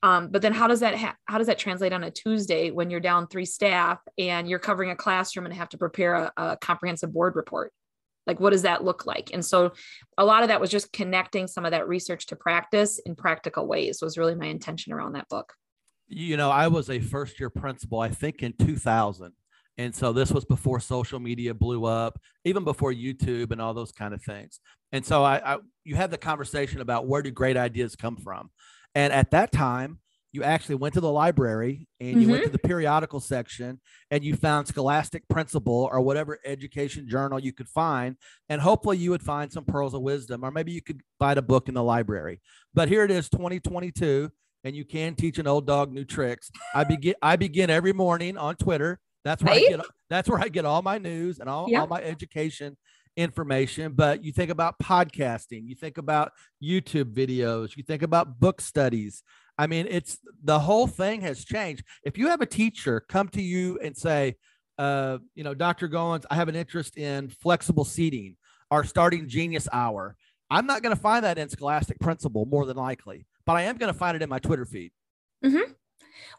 um, 0.02 0.28
but 0.28 0.42
then 0.42 0.52
how 0.52 0.66
does 0.66 0.80
that 0.80 0.96
ha- 0.96 1.16
how 1.24 1.38
does 1.38 1.46
that 1.46 1.58
translate 1.58 1.92
on 1.92 2.04
a 2.04 2.10
tuesday 2.10 2.70
when 2.70 2.90
you're 2.90 3.00
down 3.00 3.26
three 3.26 3.44
staff 3.44 3.98
and 4.18 4.48
you're 4.48 4.58
covering 4.58 4.90
a 4.90 4.96
classroom 4.96 5.46
and 5.46 5.54
have 5.54 5.70
to 5.70 5.78
prepare 5.78 6.14
a, 6.14 6.32
a 6.36 6.56
comprehensive 6.58 7.12
board 7.12 7.34
report? 7.34 7.72
Like 8.26 8.38
what 8.38 8.50
does 8.50 8.62
that 8.62 8.84
look 8.84 9.06
like? 9.06 9.30
And 9.32 9.44
so 9.44 9.72
a 10.18 10.24
lot 10.24 10.42
of 10.42 10.48
that 10.48 10.60
was 10.60 10.70
just 10.70 10.92
connecting 10.92 11.46
some 11.46 11.64
of 11.64 11.70
that 11.70 11.88
research 11.88 12.26
to 12.26 12.36
practice 12.36 12.98
in 12.98 13.14
practical 13.14 13.66
ways 13.66 14.00
was 14.02 14.18
really 14.18 14.34
my 14.34 14.46
intention 14.46 14.92
around 14.92 15.12
that 15.12 15.28
book 15.28 15.54
you 16.08 16.36
know, 16.36 16.50
I 16.50 16.68
was 16.68 16.90
a 16.90 17.00
first 17.00 17.40
year 17.40 17.50
principal, 17.50 18.00
I 18.00 18.08
think 18.08 18.42
in 18.42 18.52
2000. 18.52 19.32
And 19.78 19.94
so 19.94 20.12
this 20.12 20.30
was 20.30 20.44
before 20.44 20.80
social 20.80 21.20
media 21.20 21.52
blew 21.52 21.84
up, 21.84 22.18
even 22.44 22.64
before 22.64 22.92
YouTube 22.92 23.50
and 23.50 23.60
all 23.60 23.74
those 23.74 23.92
kind 23.92 24.14
of 24.14 24.22
things. 24.22 24.60
And 24.92 25.04
so 25.04 25.22
I, 25.22 25.54
I 25.54 25.58
you 25.84 25.96
had 25.96 26.10
the 26.10 26.18
conversation 26.18 26.80
about 26.80 27.06
where 27.06 27.22
do 27.22 27.30
great 27.30 27.56
ideas 27.56 27.94
come 27.94 28.16
from? 28.16 28.50
And 28.94 29.12
at 29.12 29.32
that 29.32 29.52
time, 29.52 29.98
you 30.32 30.42
actually 30.42 30.74
went 30.74 30.94
to 30.94 31.00
the 31.00 31.10
library 31.10 31.88
and 31.98 32.10
you 32.10 32.22
mm-hmm. 32.22 32.30
went 32.30 32.44
to 32.44 32.50
the 32.50 32.58
periodical 32.58 33.20
section 33.20 33.80
and 34.10 34.22
you 34.22 34.36
found 34.36 34.68
Scholastic 34.68 35.26
Principal 35.28 35.88
or 35.90 36.00
whatever 36.00 36.38
education 36.44 37.08
journal 37.08 37.38
you 37.38 37.52
could 37.52 37.68
find. 37.68 38.16
And 38.48 38.60
hopefully 38.60 38.98
you 38.98 39.10
would 39.10 39.22
find 39.22 39.50
some 39.50 39.64
pearls 39.64 39.94
of 39.94 40.02
wisdom, 40.02 40.44
or 40.44 40.50
maybe 40.50 40.72
you 40.72 40.82
could 40.82 41.00
find 41.18 41.38
a 41.38 41.42
book 41.42 41.68
in 41.68 41.74
the 41.74 41.82
library. 41.82 42.40
But 42.74 42.88
here 42.88 43.04
it 43.04 43.10
is, 43.10 43.30
2022 43.30 44.30
and 44.66 44.74
you 44.74 44.84
can 44.84 45.14
teach 45.14 45.38
an 45.38 45.46
old 45.46 45.64
dog 45.64 45.92
new 45.92 46.04
tricks. 46.04 46.50
I 46.74 46.82
begin 46.82 47.14
I 47.22 47.36
begin 47.36 47.70
every 47.70 47.92
morning 47.92 48.36
on 48.36 48.56
Twitter. 48.56 48.98
That's 49.24 49.40
where 49.40 49.54
right? 49.54 49.64
I 49.64 49.76
get 49.76 49.86
that's 50.10 50.28
where 50.28 50.40
I 50.40 50.48
get 50.48 50.64
all 50.64 50.82
my 50.82 50.98
news 50.98 51.38
and 51.38 51.48
all, 51.48 51.68
all 51.76 51.86
my 51.86 52.02
education 52.02 52.76
information. 53.16 53.92
But 53.92 54.24
you 54.24 54.32
think 54.32 54.50
about 54.50 54.74
podcasting, 54.82 55.68
you 55.68 55.76
think 55.76 55.98
about 55.98 56.32
YouTube 56.62 57.14
videos, 57.14 57.76
you 57.76 57.84
think 57.84 58.02
about 58.02 58.40
book 58.40 58.60
studies. 58.60 59.22
I 59.56 59.68
mean, 59.68 59.86
it's 59.88 60.18
the 60.42 60.58
whole 60.58 60.88
thing 60.88 61.20
has 61.20 61.44
changed. 61.44 61.84
If 62.04 62.18
you 62.18 62.26
have 62.28 62.40
a 62.40 62.46
teacher 62.46 63.04
come 63.08 63.28
to 63.28 63.42
you 63.42 63.78
and 63.82 63.96
say, 63.96 64.34
uh, 64.78 65.18
you 65.36 65.44
know, 65.44 65.54
Dr. 65.54 65.88
Goins, 65.88 66.24
I 66.28 66.34
have 66.34 66.48
an 66.48 66.56
interest 66.56 66.98
in 66.98 67.28
flexible 67.28 67.84
seating 67.84 68.36
or 68.70 68.82
starting 68.82 69.28
genius 69.28 69.68
hour. 69.72 70.16
I'm 70.50 70.66
not 70.66 70.82
going 70.82 70.94
to 70.94 71.00
find 71.00 71.24
that 71.24 71.38
in 71.38 71.48
Scholastic 71.48 72.00
Principal 72.00 72.46
more 72.46 72.66
than 72.66 72.76
likely 72.76 73.26
but 73.46 73.56
I 73.56 73.62
am 73.62 73.76
going 73.76 73.92
to 73.92 73.98
find 73.98 74.16
it 74.16 74.22
in 74.22 74.28
my 74.28 74.38
Twitter 74.38 74.64
feed. 74.64 74.92
Mm-hmm. 75.44 75.72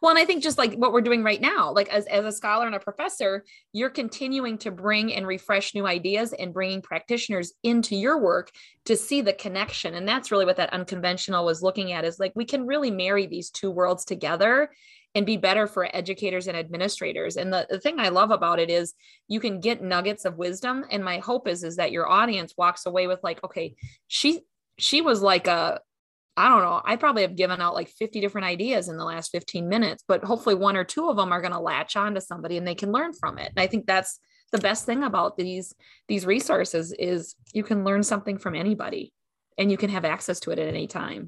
Well, 0.01 0.11
and 0.11 0.19
I 0.19 0.25
think 0.25 0.43
just 0.43 0.57
like 0.57 0.73
what 0.73 0.91
we're 0.91 1.01
doing 1.01 1.23
right 1.23 1.41
now, 1.41 1.71
like 1.71 1.89
as, 1.89 2.05
as 2.07 2.25
a 2.25 2.31
scholar 2.31 2.65
and 2.65 2.75
a 2.75 2.79
professor, 2.79 3.43
you're 3.73 3.89
continuing 3.89 4.57
to 4.59 4.71
bring 4.71 5.13
and 5.13 5.25
refresh 5.25 5.73
new 5.73 5.87
ideas 5.87 6.33
and 6.33 6.53
bringing 6.53 6.81
practitioners 6.81 7.53
into 7.63 7.95
your 7.95 8.21
work 8.21 8.51
to 8.85 8.95
see 8.95 9.21
the 9.21 9.33
connection. 9.33 9.95
And 9.95 10.07
that's 10.07 10.31
really 10.31 10.45
what 10.45 10.57
that 10.57 10.73
unconventional 10.73 11.45
was 11.45 11.63
looking 11.63 11.93
at 11.93 12.05
is 12.05 12.19
like 12.19 12.33
we 12.35 12.45
can 12.45 12.67
really 12.67 12.91
marry 12.91 13.25
these 13.25 13.49
two 13.49 13.71
worlds 13.71 14.05
together 14.05 14.69
and 15.15 15.25
be 15.25 15.37
better 15.37 15.65
for 15.65 15.95
educators 15.95 16.47
and 16.47 16.55
administrators. 16.55 17.37
And 17.37 17.51
the, 17.51 17.65
the 17.69 17.79
thing 17.79 17.99
I 17.99 18.09
love 18.09 18.29
about 18.29 18.59
it 18.59 18.69
is 18.69 18.93
you 19.27 19.39
can 19.39 19.59
get 19.59 19.81
nuggets 19.81 20.25
of 20.25 20.37
wisdom. 20.37 20.85
And 20.91 21.03
my 21.03 21.17
hope 21.19 21.47
is, 21.47 21.63
is 21.63 21.77
that 21.77 21.91
your 21.91 22.07
audience 22.07 22.53
walks 22.57 22.85
away 22.85 23.07
with 23.07 23.23
like, 23.23 23.43
okay, 23.43 23.75
she 24.07 24.41
she 24.79 25.01
was 25.01 25.23
like 25.23 25.47
a 25.47 25.79
I 26.37 26.49
don't 26.49 26.61
know. 26.61 26.81
I 26.85 26.95
probably 26.97 27.23
have 27.23 27.35
given 27.35 27.59
out 27.59 27.73
like 27.73 27.89
50 27.89 28.21
different 28.21 28.45
ideas 28.45 28.89
in 28.89 28.97
the 28.97 29.03
last 29.03 29.31
15 29.31 29.67
minutes, 29.67 30.03
but 30.07 30.23
hopefully 30.23 30.53
one 30.53 30.77
or 30.77 30.83
two 30.83 31.09
of 31.09 31.17
them 31.17 31.33
are 31.33 31.41
going 31.41 31.51
to 31.51 31.59
latch 31.59 31.95
on 31.95 32.13
to 32.13 32.21
somebody 32.21 32.57
and 32.57 32.67
they 32.67 32.75
can 32.75 32.91
learn 32.91 33.11
from 33.13 33.39
it. 33.39 33.51
And 33.55 33.59
I 33.59 33.65
think 33.65 33.87
that's 33.87 34.19
the 34.51 34.59
best 34.59 34.85
thing 34.85 35.03
about 35.03 35.35
these 35.35 35.73
these 36.07 36.25
resources 36.25 36.93
is 36.93 37.35
you 37.53 37.63
can 37.63 37.83
learn 37.83 38.03
something 38.03 38.37
from 38.37 38.55
anybody 38.55 39.11
and 39.57 39.71
you 39.71 39.77
can 39.77 39.89
have 39.89 40.05
access 40.05 40.39
to 40.41 40.51
it 40.51 40.59
at 40.59 40.67
any 40.67 40.85
time. 40.85 41.25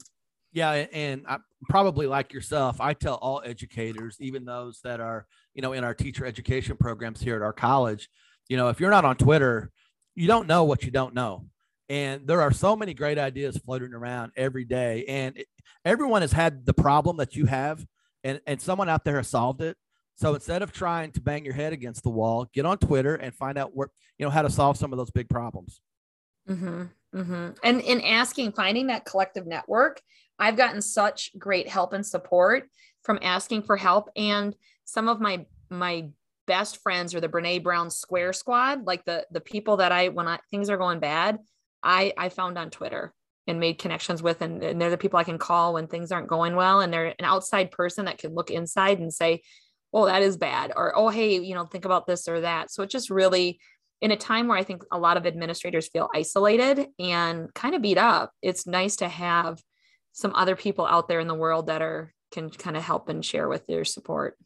Yeah, 0.54 0.72
and 0.72 1.26
I, 1.28 1.38
probably 1.70 2.06
like 2.06 2.32
yourself, 2.32 2.80
I 2.80 2.94
tell 2.94 3.16
all 3.16 3.42
educators, 3.44 4.18
even 4.20 4.46
those 4.46 4.80
that 4.84 5.00
are, 5.00 5.26
you 5.54 5.62
know, 5.62 5.74
in 5.74 5.84
our 5.84 5.94
teacher 5.94 6.26
education 6.26 6.78
programs 6.78 7.20
here 7.20 7.36
at 7.36 7.42
our 7.42 7.54
college, 7.54 8.10
you 8.48 8.58
know, 8.58 8.70
if 8.70 8.80
you're 8.80 8.90
not 8.90 9.06
on 9.06 9.16
Twitter, 9.16 9.72
you 10.16 10.28
don't 10.28 10.48
know 10.48 10.64
what 10.64 10.84
you 10.84 10.92
don't 10.92 11.14
know 11.14 11.46
and 11.90 12.28
there 12.28 12.42
are 12.42 12.52
so 12.52 12.76
many 12.76 12.94
great 12.94 13.18
ideas 13.18 13.58
floating 13.58 13.94
around 13.94 14.32
every 14.38 14.64
day. 14.64 15.06
And 15.08 15.44
everyone 15.84 16.22
has 16.22 16.32
had 16.32 16.66
the 16.66 16.74
problem 16.74 17.18
that 17.18 17.36
you 17.36 17.46
have 17.48 17.86
and, 18.24 18.40
and 18.46 18.62
someone 18.62 18.90
out 18.90 19.04
there 19.04 19.18
has 19.18 19.28
solved 19.28 19.62
it. 19.62 19.76
So 20.16 20.36
instead 20.36 20.62
of 20.62 20.72
trying 20.72 21.12
to 21.14 21.22
bang 21.22 21.46
your 21.46 21.54
head 21.54 21.74
against 21.74 22.04
the 22.04 22.10
wall 22.10 22.48
get 22.54 22.66
on 22.66 22.78
twitter 22.78 23.16
and 23.16 23.34
find 23.34 23.58
out 23.58 23.72
where 23.74 23.88
you 24.18 24.26
know 24.26 24.30
how 24.30 24.42
to 24.42 24.50
solve 24.50 24.78
some 24.78 24.92
of 24.92 24.98
those 24.98 25.12
big 25.12 25.30
problems. 25.30 25.80
Mm-hmm, 26.48 26.84
mm-hmm. 27.16 27.50
and 27.64 27.82
in 27.82 28.02
asking 28.02 28.52
finding 28.52 28.88
that 28.88 29.06
collective 29.06 29.48
network 29.48 30.02
i've 30.40 30.58
gotten 30.58 30.82
such 30.82 31.32
great 31.38 31.70
help 31.70 31.94
and 31.94 32.06
support 32.06 32.70
from 33.04 33.20
asking 33.22 33.64
for 33.64 33.78
help. 33.78 34.10
And 34.16 34.56
some 34.84 35.08
of 35.08 35.22
my 35.22 35.46
my 35.70 36.10
best 36.48 36.82
friends 36.82 37.16
are 37.16 37.22
the 37.22 37.30
brene 37.30 37.64
brown 37.64 37.90
square 37.90 38.34
squad 38.34 38.86
like 38.86 39.06
the 39.06 39.26
the 39.32 39.40
people 39.40 39.78
that 39.78 39.92
i 39.92 40.10
when 40.10 40.28
I, 40.28 40.40
things 40.50 40.70
are 40.70 40.78
going 40.78 41.00
bad 41.00 41.38
I 41.84 42.14
I 42.18 42.30
found 42.30 42.58
on 42.58 42.70
Twitter 42.70 43.14
and 43.48 43.60
made 43.60 43.80
connections 43.80 44.22
with 44.22 44.42
and, 44.42 44.64
and 44.64 44.80
they're 44.80 44.90
the 44.90 44.98
people 44.98 45.20
I 45.20 45.24
can 45.24 45.38
call 45.38 45.74
when 45.74 45.88
things 45.88 46.12
aren't 46.12 46.28
going 46.28 46.56
well 46.56 46.82
and 46.82 46.94
they're 46.94 47.08
an 47.08 47.26
outside 47.26 47.72
person 47.72 48.06
that 48.06 48.18
can 48.18 48.36
look 48.36 48.52
inside 48.52 49.00
and 49.00 49.14
say, 49.14 49.42
"Oh, 49.94 50.06
that 50.06 50.22
is 50.22 50.38
bad," 50.38 50.72
or 50.76 50.96
"Oh, 50.96 51.10
hey, 51.10 51.40
you 51.40 51.56
know, 51.56 51.66
think 51.66 51.86
about 51.86 52.08
this 52.08 52.28
or 52.28 52.42
that." 52.42 52.72
So 52.72 52.84
it 52.84 52.90
just 52.90 53.10
really 53.10 53.60
in 54.02 54.12
a 54.12 54.18
time 54.18 54.48
where 54.48 54.58
I 54.58 54.64
think 54.64 54.84
a 54.92 55.00
lot 55.00 55.18
of 55.18 55.26
administrators 55.26 55.90
feel 55.90 56.10
isolated 56.14 56.88
and 57.00 57.54
kind 57.54 57.76
of 57.76 57.82
beat 57.82 57.98
up, 57.98 58.32
it's 58.42 58.66
nice 58.66 58.98
to 58.98 59.10
have 59.10 59.62
some 60.14 60.34
other 60.36 60.56
people 60.56 60.86
out 60.86 61.08
there 61.08 61.20
in 61.20 61.28
the 61.28 61.36
world 61.36 61.68
that 61.68 61.82
are 61.82 62.14
can 62.32 62.50
kind 62.50 62.78
of 62.78 62.84
help 62.84 63.10
and 63.10 63.26
share 63.26 63.50
with 63.50 63.66
their 63.68 63.84
support 63.84 64.38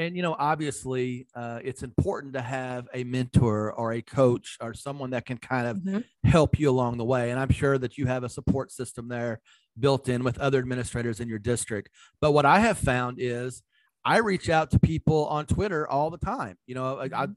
and 0.00 0.16
you 0.16 0.22
know 0.22 0.34
obviously 0.38 1.26
uh, 1.34 1.60
it's 1.62 1.82
important 1.82 2.32
to 2.32 2.40
have 2.40 2.88
a 2.94 3.04
mentor 3.04 3.72
or 3.72 3.92
a 3.92 4.02
coach 4.02 4.56
or 4.60 4.72
someone 4.72 5.10
that 5.10 5.26
can 5.26 5.36
kind 5.36 5.66
of 5.66 5.76
mm-hmm. 5.76 6.28
help 6.28 6.58
you 6.58 6.70
along 6.70 6.96
the 6.96 7.04
way 7.04 7.30
and 7.30 7.38
i'm 7.38 7.50
sure 7.50 7.78
that 7.78 7.98
you 7.98 8.06
have 8.06 8.24
a 8.24 8.28
support 8.28 8.72
system 8.72 9.08
there 9.08 9.40
built 9.78 10.08
in 10.08 10.24
with 10.24 10.38
other 10.38 10.58
administrators 10.58 11.20
in 11.20 11.28
your 11.28 11.38
district 11.38 11.90
but 12.20 12.32
what 12.32 12.46
i 12.46 12.58
have 12.58 12.78
found 12.78 13.18
is 13.20 13.62
i 14.04 14.16
reach 14.18 14.48
out 14.48 14.70
to 14.70 14.78
people 14.78 15.26
on 15.26 15.44
twitter 15.44 15.86
all 15.88 16.10
the 16.10 16.18
time 16.18 16.56
you 16.66 16.74
know 16.74 16.96
mm-hmm. 16.96 17.14
I, 17.14 17.28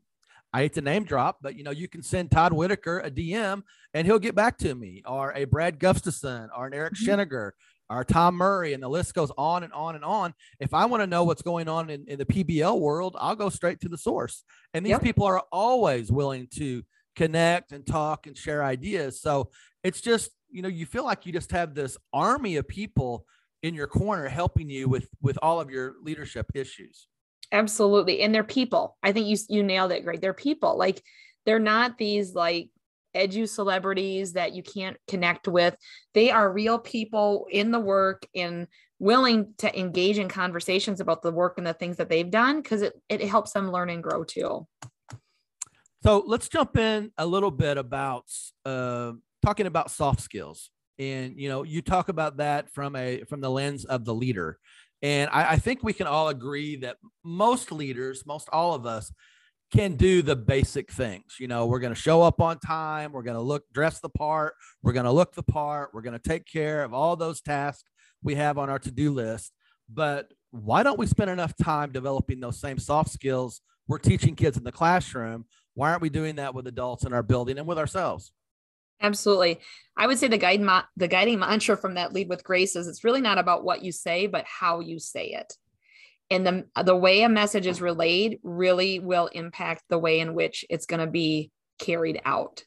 I 0.56 0.62
hate 0.62 0.74
to 0.74 0.82
name 0.82 1.04
drop, 1.04 1.40
but 1.42 1.56
you 1.56 1.64
know, 1.64 1.72
you 1.72 1.88
can 1.88 2.04
send 2.04 2.30
Todd 2.30 2.54
Whitaker 2.54 3.00
a 3.00 3.10
DM 3.10 3.64
and 3.96 4.06
he'll 4.06 4.20
get 4.20 4.36
back 4.36 4.60
to 4.60 4.76
me, 4.76 5.02
or 5.04 5.34
a 5.36 5.46
Brad 5.46 5.80
Gustafson, 5.80 6.50
or 6.56 6.68
an 6.68 6.76
Eric 6.76 6.94
mm 6.94 7.52
our 7.90 8.04
Tom 8.04 8.36
Murray, 8.36 8.74
and 8.74 8.82
the 8.82 8.90
list 8.90 9.14
goes 9.14 9.32
on 9.38 9.64
and 9.64 9.74
on 9.74 9.96
and 9.96 10.04
on. 10.04 10.34
If 10.60 10.74
I 10.74 10.86
want 10.86 11.02
to 11.04 11.08
know 11.08 11.24
what's 11.24 11.42
going 11.42 11.68
on 11.68 11.90
in, 11.90 12.06
in 12.08 12.18
the 12.18 12.26
PBL 12.26 12.80
world, 12.80 13.16
I'll 13.20 13.36
go 13.36 13.50
straight 13.50 13.80
to 13.82 13.90
the 13.90 13.98
source. 13.98 14.44
And 14.74 14.86
these 14.86 14.92
yep. 14.92 15.04
people 15.04 15.26
are 15.26 15.44
always 15.52 16.12
willing 16.12 16.48
to 16.56 16.84
connect 17.16 17.72
and 17.72 17.86
talk 17.86 18.28
and 18.28 18.38
share 18.38 18.64
ideas. 18.64 19.22
So 19.22 19.52
it's 19.84 20.02
just, 20.02 20.32
you 20.50 20.62
know, 20.62 20.70
you 20.70 20.86
feel 20.86 21.04
like 21.04 21.26
you 21.26 21.34
just 21.34 21.52
have 21.52 21.76
this 21.76 21.98
army 22.12 22.56
of 22.56 22.68
people 22.68 23.26
in 23.62 23.74
your 23.74 23.88
corner 23.88 24.28
helping 24.28 24.70
you 24.70 24.90
with 24.90 25.08
with 25.22 25.38
all 25.42 25.60
of 25.60 25.70
your 25.70 25.96
leadership 26.04 26.48
issues. 26.54 27.08
Absolutely. 27.52 28.22
And 28.22 28.34
they're 28.34 28.44
people. 28.44 28.98
I 29.02 29.12
think 29.12 29.28
you 29.28 29.38
you 29.50 29.64
nailed 29.64 29.92
it 29.92 30.04
great. 30.04 30.22
They're 30.22 30.34
people. 30.34 30.78
Like 30.78 31.02
they're 31.46 31.60
not 31.60 31.98
these 31.98 32.36
like 32.36 32.70
edu 33.16 33.48
celebrities 33.48 34.34
that 34.34 34.54
you 34.54 34.64
can't 34.64 34.98
connect 35.08 35.48
with. 35.48 35.76
They 36.14 36.32
are 36.32 36.52
real 36.52 36.80
people 36.80 37.48
in 37.52 37.72
the 37.72 37.80
work 37.80 38.26
and 38.36 38.68
willing 39.00 39.54
to 39.58 39.80
engage 39.80 40.18
in 40.18 40.30
conversations 40.30 41.02
about 41.02 41.22
the 41.22 41.32
work 41.32 41.58
and 41.58 41.68
the 41.68 41.74
things 41.74 41.98
that 41.98 42.10
they've 42.10 42.30
done 42.30 42.62
because 42.62 42.82
it, 42.82 42.94
it 43.10 43.22
helps 43.22 43.52
them 43.52 43.72
learn 43.72 43.90
and 43.90 44.02
grow 44.02 44.24
too. 44.24 44.66
So 46.04 46.24
let's 46.26 46.50
jump 46.50 46.78
in 46.78 47.12
a 47.18 47.26
little 47.26 47.52
bit 47.52 47.78
about 47.78 48.26
uh, 48.66 49.14
talking 49.42 49.68
about 49.68 49.92
soft 49.92 50.22
skills. 50.22 50.70
And 51.00 51.40
you 51.40 51.50
know, 51.50 51.64
you 51.64 51.82
talk 51.82 52.10
about 52.10 52.38
that 52.38 52.72
from 52.74 52.96
a 52.96 53.24
from 53.30 53.42
the 53.42 53.50
lens 53.50 53.86
of 53.86 54.06
the 54.06 54.14
leader. 54.14 54.60
And 55.02 55.30
I, 55.32 55.54
I 55.54 55.56
think 55.58 55.84
we 55.84 55.94
can 55.94 56.08
all 56.08 56.30
agree 56.30 56.78
that 56.78 56.98
most 57.24 57.72
leaders, 57.72 58.26
most 58.26 58.48
all 58.54 58.74
of 58.74 58.86
us, 58.86 59.12
can 59.74 59.96
do 59.96 60.22
the 60.22 60.36
basic 60.36 60.92
things. 60.92 61.38
You 61.40 61.48
know, 61.48 61.66
we're 61.66 61.80
going 61.80 61.94
to 61.94 62.00
show 62.00 62.22
up 62.22 62.40
on 62.40 62.60
time. 62.60 63.12
We're 63.12 63.24
going 63.24 63.38
to 63.38 63.42
look, 63.42 63.64
dress 63.74 64.00
the 64.00 64.10
part. 64.10 64.54
We're 64.84 64.94
going 64.94 65.06
to 65.06 65.12
look 65.12 65.34
the 65.34 65.44
part. 65.44 65.90
We're 65.94 66.04
going 66.04 66.18
to 66.18 66.30
take 66.30 66.46
care 66.46 66.84
of 66.84 66.94
all 66.94 67.16
those 67.16 67.42
tasks 67.42 67.90
we 68.22 68.36
have 68.36 68.58
on 68.58 68.70
our 68.70 68.80
to 68.80 68.92
do 68.92 69.12
list. 69.12 69.52
But 69.90 70.32
why 70.52 70.84
don't 70.84 71.00
we 71.00 71.08
spend 71.08 71.32
enough 71.32 71.56
time 71.58 71.92
developing 71.92 72.40
those 72.40 72.60
same 72.60 72.78
soft 72.78 73.10
skills 73.10 73.62
we're 73.88 73.98
teaching 73.98 74.36
kids 74.36 74.58
in 74.58 74.64
the 74.64 74.72
classroom? 74.72 75.46
Why 75.74 75.90
aren't 75.90 76.04
we 76.04 76.10
doing 76.10 76.36
that 76.36 76.54
with 76.54 76.68
adults 76.68 77.04
in 77.04 77.14
our 77.14 77.24
building 77.24 77.58
and 77.58 77.68
with 77.68 77.80
ourselves? 77.80 78.32
Absolutely. 79.02 79.60
I 79.98 80.06
would 80.06 80.20
say 80.20 80.28
the 80.28 80.38
guide 80.38 80.62
the 80.96 81.08
guiding 81.08 81.40
mantra 81.40 81.76
from 81.76 81.96
that 81.96 82.14
lead 82.14 82.30
with 82.30 82.44
grace 82.44 82.76
is 82.76 82.88
it's 82.88 83.04
really 83.04 83.22
not 83.22 83.40
about 83.40 83.64
what 83.64 83.84
you 83.84 83.92
say, 83.92 84.28
but 84.28 84.46
how 84.46 84.80
you 84.80 85.00
say 85.00 85.26
it 85.30 85.58
and 86.30 86.46
the 86.46 86.66
the 86.84 86.96
way 86.96 87.22
a 87.22 87.30
message 87.30 87.68
is 87.68 87.82
relayed 87.82 88.40
really 88.44 89.00
will 89.00 89.28
impact 89.28 89.84
the 89.90 90.00
way 90.00 90.20
in 90.20 90.34
which 90.34 90.66
it's 90.70 90.86
going 90.86 91.00
to 91.00 91.12
be 91.12 91.52
carried 91.80 92.22
out. 92.26 92.64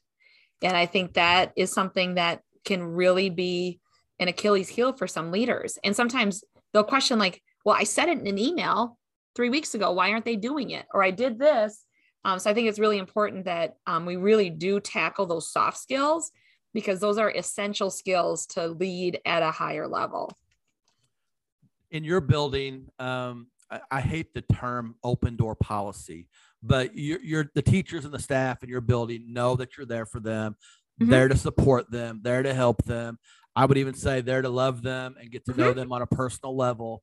And 0.63 0.77
i 0.77 0.87
think 0.87 1.15
that 1.15 1.53
is 1.57 1.73
something 1.73 2.15
that 2.15 2.43
can 2.65 2.83
really 2.83 3.31
be 3.31 3.81
an 4.19 4.29
achilles 4.29 4.69
heel 4.69 4.93
for 4.93 5.07
some 5.07 5.31
leaders. 5.31 5.79
And 5.85 5.95
sometimes 5.95 6.45
they'll 6.73 6.85
question 6.85 7.19
like 7.19 7.43
well 7.65 7.77
i 7.79 7.85
said 7.85 8.09
it 8.09 8.19
in 8.19 8.27
an 8.27 8.39
email 8.39 8.99
three 9.35 9.51
weeks 9.51 9.75
ago. 9.75 9.93
Why 9.93 10.13
aren't 10.13 10.25
they 10.25 10.37
doing 10.37 10.71
it? 10.71 10.87
Or 10.93 11.03
i 11.03 11.11
did 11.11 11.39
this. 11.39 11.85
Um, 12.25 12.39
so 12.39 12.51
i 12.51 12.55
think 12.55 12.69
it's 12.69 12.79
really 12.79 12.99
important 12.99 13.45
that 13.45 13.75
um, 13.87 14.07
we 14.07 14.17
really 14.17 14.51
do 14.51 14.81
tackle 14.81 15.27
those 15.27 15.51
soft 15.51 15.79
skills 15.79 16.31
because 16.75 17.01
those 17.01 17.17
are 17.17 17.31
essential 17.31 17.91
skills 17.91 18.47
to 18.47 18.67
lead 18.69 19.21
at 19.25 19.43
a 19.43 19.51
higher 19.51 19.89
level 19.89 20.37
in 21.97 22.05
your 22.05 22.21
building, 22.21 22.87
um, 22.99 23.49
I, 23.71 23.81
I, 23.91 24.01
hate 24.01 24.33
the 24.35 24.43
term 24.43 24.95
open 25.03 25.37
door 25.37 25.55
policy, 25.57 26.29
but 26.63 26.97
you're, 26.97 27.21
you're, 27.21 27.51
the 27.55 27.63
teachers 27.63 28.05
and 28.05 28.15
the 28.15 28.19
staff 28.19 28.63
in 28.63 28.69
your 28.69 28.81
building 28.81 29.33
know 29.33 29.57
that 29.57 29.77
you're 29.77 29.87
there 29.87 30.07
for 30.07 30.21
them, 30.21 30.57
mm-hmm. 31.01 31.11
there 31.11 31.29
to 31.29 31.37
support 31.37 31.91
them, 31.91 32.21
there 32.23 32.43
to 32.43 32.55
help 32.55 32.85
them. 32.85 33.19
I 33.57 33.65
would 33.65 33.79
even 33.79 33.95
say 33.95 34.21
there 34.21 34.43
to 34.43 34.49
love 34.49 34.83
them 34.83 35.17
and 35.21 35.31
get 35.31 35.45
to 35.47 35.53
mm-hmm. 35.53 35.61
know 35.61 35.73
them 35.73 35.93
on 35.93 36.03
a 36.03 36.07
personal 36.07 36.55
level. 36.55 37.03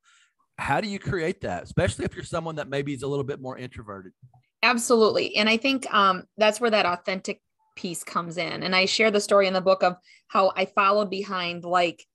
How 0.58 0.80
do 0.80 0.88
you 0.88 1.00
create 1.00 1.42
that, 1.42 1.64
especially 1.64 2.06
if 2.06 2.16
you're 2.16 2.24
someone 2.24 2.56
that 2.56 2.70
maybe 2.70 2.94
is 2.94 3.04
a 3.04 3.08
little 3.08 3.26
bit 3.26 3.42
more 3.42 3.58
introverted? 3.58 4.14
Absolutely. 4.62 5.36
And 5.36 5.50
I 5.50 5.58
think 5.58 5.92
um, 5.94 6.24
that's 6.38 6.62
where 6.62 6.70
that 6.70 6.86
authentic 6.86 7.42
piece 7.76 8.04
comes 8.04 8.38
in. 8.38 8.64
And 8.64 8.76
I 8.76 8.86
share 8.86 9.12
the 9.12 9.20
story 9.20 9.48
in 9.48 9.54
the 9.54 9.62
book 9.62 9.84
of 9.84 9.98
how 10.28 10.54
I 10.56 10.66
followed 10.66 11.10
behind 11.10 11.66
like 11.66 12.06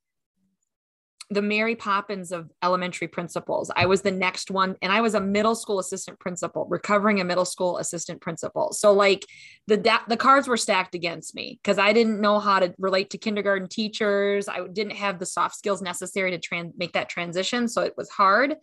the 1.30 1.42
Mary 1.42 1.76
Poppins 1.76 2.32
of 2.32 2.50
elementary 2.62 3.06
principals. 3.06 3.70
I 3.76 3.84
was 3.84 4.00
the 4.00 4.10
next 4.10 4.50
one, 4.50 4.76
and 4.80 4.90
I 4.90 5.02
was 5.02 5.14
a 5.14 5.20
middle 5.20 5.54
school 5.54 5.78
assistant 5.78 6.18
principal, 6.18 6.66
recovering 6.70 7.20
a 7.20 7.24
middle 7.24 7.44
school 7.44 7.76
assistant 7.76 8.22
principal. 8.22 8.72
So 8.72 8.92
like 8.92 9.26
the 9.66 9.76
the 10.08 10.16
cards 10.16 10.48
were 10.48 10.56
stacked 10.56 10.94
against 10.94 11.34
me 11.34 11.60
because 11.62 11.78
I 11.78 11.92
didn't 11.92 12.20
know 12.20 12.38
how 12.38 12.60
to 12.60 12.74
relate 12.78 13.10
to 13.10 13.18
kindergarten 13.18 13.68
teachers. 13.68 14.48
I 14.48 14.66
didn't 14.68 14.96
have 14.96 15.18
the 15.18 15.26
soft 15.26 15.56
skills 15.56 15.82
necessary 15.82 16.30
to 16.30 16.38
trans- 16.38 16.72
make 16.78 16.92
that 16.92 17.10
transition, 17.10 17.68
so 17.68 17.82
it 17.82 17.94
was 17.96 18.08
hard. 18.08 18.56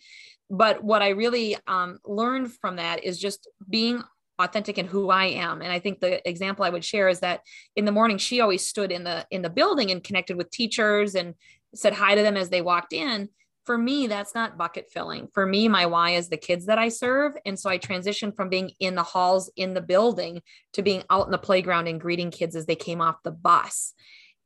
But 0.49 0.84
what 0.84 1.01
I 1.01 1.10
really 1.10 1.58
um, 1.67 1.99
learned 2.06 2.51
from 2.54 2.78
that 2.78 3.04
is 3.04 3.19
just 3.19 3.47
being 3.69 4.04
authentic 4.39 4.78
in 4.78 4.86
who 4.86 5.10
I 5.10 5.25
am. 5.25 5.62
And 5.62 5.71
I 5.71 5.80
think 5.80 5.99
the 5.99 6.28
example 6.28 6.65
I 6.65 6.69
would 6.69 6.84
share 6.84 7.08
is 7.08 7.21
that 7.21 7.41
in 7.75 7.86
the 7.86 7.91
morning 7.91 8.17
she 8.17 8.41
always 8.41 8.65
stood 8.65 8.91
in 8.91 9.04
the 9.04 9.25
in 9.32 9.41
the 9.41 9.49
building 9.49 9.91
and 9.91 10.04
connected 10.04 10.36
with 10.36 10.51
teachers 10.51 11.15
and 11.15 11.36
said 11.76 11.94
hi 11.94 12.16
to 12.16 12.22
them 12.22 12.38
as 12.38 12.50
they 12.50 12.62
walked 12.62 12.94
in 12.94 13.30
for 13.66 13.78
me 13.78 14.08
that's 14.08 14.36
not 14.36 14.58
bucket 14.58 14.92
filling. 14.92 15.28
For 15.34 15.46
me 15.46 15.68
my 15.68 15.88
why 15.88 16.12
is 16.12 16.30
the 16.30 16.38
kids 16.38 16.68
that 16.68 16.78
i 16.78 16.90
serve. 16.90 17.34
And 17.46 17.60
so 17.60 17.70
i 17.70 17.78
transitioned 17.78 18.36
from 18.36 18.50
being 18.50 18.72
in 18.80 18.96
the 18.96 19.04
halls 19.04 19.52
in 19.56 19.74
the 19.74 19.82
building 19.82 20.42
to 20.74 20.82
being 20.82 21.04
out 21.10 21.26
in 21.26 21.32
the 21.32 21.38
playground 21.38 21.88
and 21.88 22.00
greeting 22.00 22.32
kids 22.32 22.56
as 22.56 22.66
they 22.66 22.76
came 22.76 23.02
off 23.02 23.24
the 23.24 23.32
bus. 23.32 23.94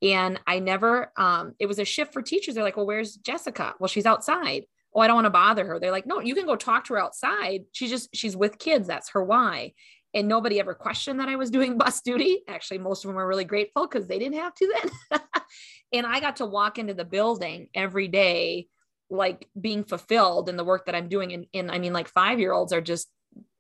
And 0.02 0.40
i 0.48 0.60
never 0.60 1.12
um, 1.18 1.54
it 1.60 1.68
was 1.68 1.80
a 1.80 1.86
shift 1.86 2.14
for 2.14 2.22
teachers. 2.22 2.56
They're 2.56 2.64
like 2.64 2.78
well 2.78 2.88
where's 2.88 3.16
jessica? 3.16 3.76
Well 3.80 3.90
she's 3.90 4.06
outside. 4.06 4.64
Oh 4.96 5.02
i 5.02 5.08
don't 5.08 5.18
want 5.18 5.26
to 5.26 5.32
bother 5.32 5.66
her. 5.66 5.80
They're 5.80 5.92
like 5.92 6.08
no 6.08 6.22
you 6.22 6.34
can 6.34 6.46
go 6.46 6.56
talk 6.56 6.86
to 6.86 6.94
her 6.94 7.00
outside. 7.00 7.66
She's 7.74 7.90
just 7.90 8.16
she's 8.16 8.38
with 8.38 8.58
kids. 8.58 8.88
That's 8.88 9.10
her 9.10 9.24
why 9.24 9.74
and 10.14 10.28
nobody 10.28 10.60
ever 10.60 10.74
questioned 10.74 11.20
that 11.20 11.30
I 11.30 11.36
was 11.36 11.52
doing 11.52 11.78
bus 11.78 12.02
duty. 12.02 12.44
Actually, 12.48 12.80
most 12.80 13.04
of 13.04 13.10
them 13.10 13.16
were 13.16 13.28
really 13.28 13.46
grateful 13.46 13.88
because 13.88 14.08
they 14.08 14.20
didn't 14.20 14.40
have 14.40 14.54
to 14.56 14.74
then. 15.12 15.22
and 15.94 16.06
I 16.06 16.20
got 16.20 16.38
to 16.38 16.46
walk 16.46 16.78
into 16.78 16.94
the 16.94 17.06
building 17.06 17.70
every 17.74 18.08
day, 18.08 18.68
like 19.10 19.48
being 19.60 19.84
fulfilled 19.84 20.50
in 20.50 20.58
the 20.58 20.64
work 20.64 20.86
that 20.86 20.96
I'm 20.96 21.10
doing. 21.10 21.34
And, 21.34 21.46
and 21.54 21.72
I 21.72 21.80
mean, 21.80 21.94
like 21.94 22.08
five 22.08 22.40
year 22.40 22.54
olds 22.54 22.74
are 22.74 22.82
just 22.82 23.08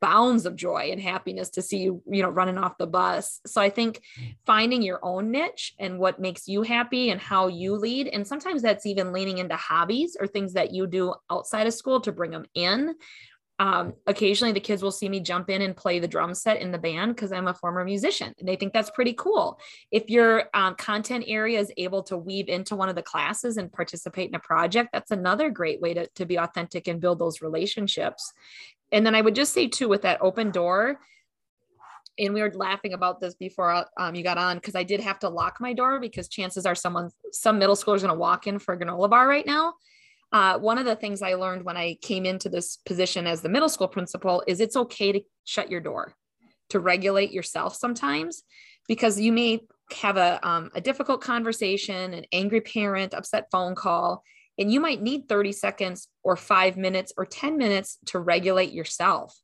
bounds 0.01 0.45
of 0.45 0.55
joy 0.55 0.89
and 0.91 1.01
happiness 1.01 1.49
to 1.49 1.61
see 1.61 1.79
you, 1.79 2.01
you 2.09 2.21
know, 2.23 2.29
running 2.29 2.57
off 2.57 2.77
the 2.77 2.87
bus. 2.87 3.41
So 3.45 3.61
I 3.61 3.69
think 3.69 4.01
finding 4.45 4.81
your 4.81 4.99
own 5.03 5.29
niche 5.31 5.73
and 5.77 5.99
what 5.99 6.19
makes 6.19 6.47
you 6.47 6.63
happy 6.63 7.09
and 7.09 7.19
how 7.19 7.47
you 7.47 7.75
lead. 7.75 8.07
And 8.07 8.25
sometimes 8.25 8.61
that's 8.61 8.85
even 8.85 9.11
leaning 9.11 9.39
into 9.39 9.55
hobbies 9.55 10.15
or 10.19 10.25
things 10.25 10.53
that 10.53 10.71
you 10.71 10.87
do 10.87 11.13
outside 11.29 11.67
of 11.67 11.73
school 11.73 11.99
to 12.01 12.13
bring 12.13 12.31
them 12.31 12.45
in 12.53 12.95
um, 13.59 13.93
occasionally 14.07 14.53
the 14.53 14.59
kids 14.61 14.81
will 14.81 14.91
see 14.91 15.09
me 15.09 15.19
jump 15.19 15.49
in 15.49 15.61
and 15.61 15.75
play 15.75 15.99
the 15.99 16.07
drum 16.07 16.33
set 16.33 16.61
in 16.61 16.71
the 16.71 16.77
band 16.77 17.13
because 17.13 17.33
I'm 17.33 17.49
a 17.49 17.53
former 17.53 17.83
musician 17.83 18.33
and 18.39 18.47
they 18.47 18.55
think 18.55 18.71
that's 18.71 18.89
pretty 18.89 19.13
cool. 19.13 19.59
If 19.91 20.09
your 20.09 20.45
um, 20.53 20.75
content 20.75 21.25
area 21.27 21.59
is 21.59 21.71
able 21.75 22.01
to 22.03 22.17
weave 22.17 22.47
into 22.47 22.77
one 22.77 22.87
of 22.87 22.95
the 22.95 23.03
classes 23.03 23.57
and 23.57 23.71
participate 23.71 24.29
in 24.29 24.35
a 24.35 24.39
project, 24.39 24.89
that's 24.93 25.11
another 25.11 25.49
great 25.49 25.81
way 25.81 25.93
to, 25.93 26.07
to 26.15 26.25
be 26.25 26.37
authentic 26.37 26.87
and 26.87 27.01
build 27.01 27.19
those 27.19 27.41
relationships. 27.41 28.31
And 28.93 29.05
then 29.05 29.13
I 29.13 29.21
would 29.21 29.35
just 29.35 29.53
say 29.53 29.67
too, 29.67 29.89
with 29.89 30.03
that 30.03 30.21
open 30.21 30.51
door, 30.51 30.99
and 32.17 32.33
we 32.33 32.41
were 32.41 32.51
laughing 32.53 32.93
about 32.93 33.19
this 33.19 33.33
before 33.35 33.85
um, 33.97 34.15
you 34.15 34.23
got 34.23 34.37
on 34.37 34.57
because 34.57 34.75
I 34.75 34.83
did 34.83 34.99
have 34.99 35.19
to 35.19 35.29
lock 35.29 35.57
my 35.59 35.73
door 35.73 35.99
because 35.99 36.27
chances 36.27 36.65
are 36.65 36.75
someone, 36.75 37.11
some 37.31 37.59
middle 37.59 37.75
schooler 37.75 37.95
is 37.95 38.03
going 38.03 38.13
to 38.13 38.19
walk 38.19 38.47
in 38.47 38.59
for 38.59 38.73
a 38.73 38.79
granola 38.79 39.09
bar 39.09 39.27
right 39.27 39.45
now 39.45 39.75
uh, 40.31 40.59
one 40.59 40.77
of 40.77 40.85
the 40.85 40.95
things 40.95 41.21
I 41.21 41.33
learned 41.35 41.63
when 41.63 41.77
I 41.77 41.97
came 42.01 42.25
into 42.25 42.49
this 42.49 42.77
position 42.85 43.25
as 43.25 43.41
the 43.41 43.49
middle 43.49 43.69
school 43.69 43.87
principal 43.87 44.43
is 44.47 44.59
it's 44.59 44.75
okay 44.75 45.11
to 45.11 45.21
shut 45.43 45.71
your 45.71 45.81
door, 45.81 46.13
to 46.69 46.79
regulate 46.79 47.31
yourself 47.31 47.75
sometimes, 47.75 48.43
because 48.87 49.19
you 49.19 49.31
may 49.31 49.61
have 50.01 50.17
a, 50.17 50.39
um, 50.47 50.69
a 50.75 50.81
difficult 50.81 51.21
conversation, 51.21 52.13
an 52.13 52.25
angry 52.31 52.61
parent, 52.61 53.13
upset 53.13 53.47
phone 53.51 53.73
call, 53.73 54.23
and 54.59 54.71
you 54.71 54.79
might 54.79 55.01
need 55.01 55.27
30 55.27 55.51
seconds 55.51 56.07
or 56.23 56.35
five 56.35 56.77
minutes 56.77 57.13
or 57.17 57.25
10 57.25 57.57
minutes 57.57 57.97
to 58.07 58.19
regulate 58.19 58.71
yourself 58.71 59.35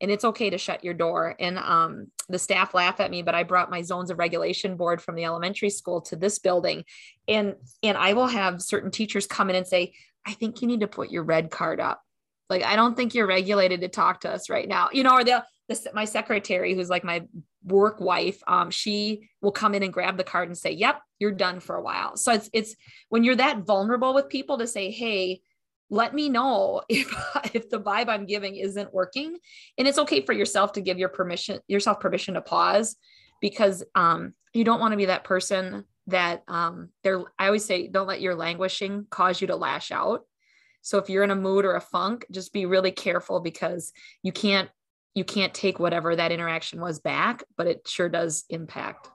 and 0.00 0.10
it's 0.10 0.24
okay 0.24 0.50
to 0.50 0.58
shut 0.58 0.84
your 0.84 0.94
door. 0.94 1.34
And 1.38 1.58
um, 1.58 2.08
the 2.28 2.38
staff 2.38 2.74
laugh 2.74 3.00
at 3.00 3.10
me, 3.10 3.22
but 3.22 3.34
I 3.34 3.42
brought 3.42 3.70
my 3.70 3.82
zones 3.82 4.10
of 4.10 4.18
regulation 4.18 4.76
board 4.76 5.00
from 5.00 5.14
the 5.14 5.24
elementary 5.24 5.70
school 5.70 6.00
to 6.02 6.16
this 6.16 6.38
building, 6.38 6.84
and 7.28 7.54
and 7.82 7.96
I 7.96 8.12
will 8.12 8.26
have 8.26 8.62
certain 8.62 8.90
teachers 8.90 9.26
come 9.26 9.50
in 9.50 9.56
and 9.56 9.66
say, 9.66 9.94
"I 10.26 10.32
think 10.32 10.62
you 10.62 10.68
need 10.68 10.80
to 10.80 10.88
put 10.88 11.10
your 11.10 11.22
red 11.22 11.50
card 11.50 11.80
up." 11.80 12.02
Like 12.50 12.62
I 12.62 12.76
don't 12.76 12.96
think 12.96 13.14
you're 13.14 13.26
regulated 13.26 13.80
to 13.80 13.88
talk 13.88 14.20
to 14.20 14.30
us 14.30 14.50
right 14.50 14.68
now, 14.68 14.88
you 14.92 15.02
know. 15.02 15.14
Or 15.14 15.24
the, 15.24 15.44
my 15.94 16.04
secretary, 16.04 16.74
who's 16.74 16.90
like 16.90 17.04
my 17.04 17.22
work 17.64 18.00
wife, 18.00 18.42
um, 18.46 18.70
she 18.70 19.30
will 19.40 19.52
come 19.52 19.74
in 19.74 19.82
and 19.82 19.92
grab 19.92 20.16
the 20.16 20.24
card 20.24 20.48
and 20.48 20.58
say, 20.58 20.72
"Yep, 20.72 21.00
you're 21.18 21.32
done 21.32 21.60
for 21.60 21.76
a 21.76 21.82
while." 21.82 22.16
So 22.16 22.32
it's 22.32 22.50
it's 22.52 22.76
when 23.08 23.24
you're 23.24 23.36
that 23.36 23.60
vulnerable 23.60 24.14
with 24.14 24.28
people 24.28 24.58
to 24.58 24.66
say, 24.66 24.90
"Hey." 24.90 25.40
Let 25.94 26.12
me 26.12 26.28
know 26.28 26.82
if 26.88 27.08
if 27.54 27.70
the 27.70 27.80
vibe 27.80 28.08
i'm 28.08 28.26
giving 28.26 28.56
isn't 28.56 28.92
working. 28.92 29.38
And 29.78 29.88
it's 29.88 29.98
okay 29.98 30.24
for 30.24 30.32
yourself 30.32 30.72
to 30.72 30.80
give 30.80 30.98
your 30.98 31.08
permission 31.08 31.60
yourself 31.68 32.00
permission 32.00 32.34
to 32.34 32.42
pause 32.42 32.96
because 33.40 33.84
um, 33.94 34.34
you 34.52 34.64
don't 34.64 34.80
want 34.80 34.92
to 34.92 34.96
be 34.96 35.06
that 35.06 35.24
person 35.24 35.84
that 36.08 36.42
um, 36.48 36.90
they're 37.02 37.22
i 37.38 37.46
always 37.46 37.64
say 37.64 37.88
don't 37.88 38.08
let 38.08 38.20
your 38.20 38.34
languishing 38.34 39.06
cause 39.10 39.40
you 39.40 39.46
to 39.46 39.56
lash 39.56 39.90
out. 39.90 40.22
So 40.82 40.98
if 40.98 41.08
you're 41.08 41.24
in 41.24 41.30
a 41.30 41.36
mood 41.36 41.64
or 41.64 41.76
a 41.76 41.80
funk 41.80 42.26
just 42.30 42.52
be 42.52 42.66
really 42.66 42.92
careful 42.92 43.40
because 43.40 43.92
you 44.22 44.32
can't 44.32 44.68
you 45.14 45.24
can't 45.24 45.54
take 45.54 45.78
whatever 45.78 46.16
that 46.16 46.32
interaction 46.32 46.80
was 46.80 46.98
back 46.98 47.44
but 47.56 47.68
it 47.68 47.86
sure 47.86 48.08
does 48.08 48.44
impact 48.50 49.08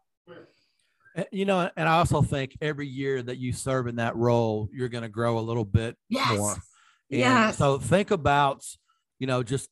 you 1.31 1.45
know, 1.45 1.69
and 1.75 1.89
I 1.89 1.97
also 1.97 2.21
think 2.21 2.57
every 2.61 2.87
year 2.87 3.21
that 3.21 3.37
you 3.37 3.53
serve 3.53 3.87
in 3.87 3.97
that 3.97 4.15
role, 4.15 4.69
you're 4.71 4.89
going 4.89 5.03
to 5.03 5.09
grow 5.09 5.39
a 5.39 5.41
little 5.41 5.65
bit 5.65 5.95
yes. 6.07 6.37
more. 6.37 6.55
Yeah. 7.09 7.51
So 7.51 7.79
think 7.79 8.11
about, 8.11 8.63
you 9.17 9.27
know, 9.27 9.43
just 9.43 9.69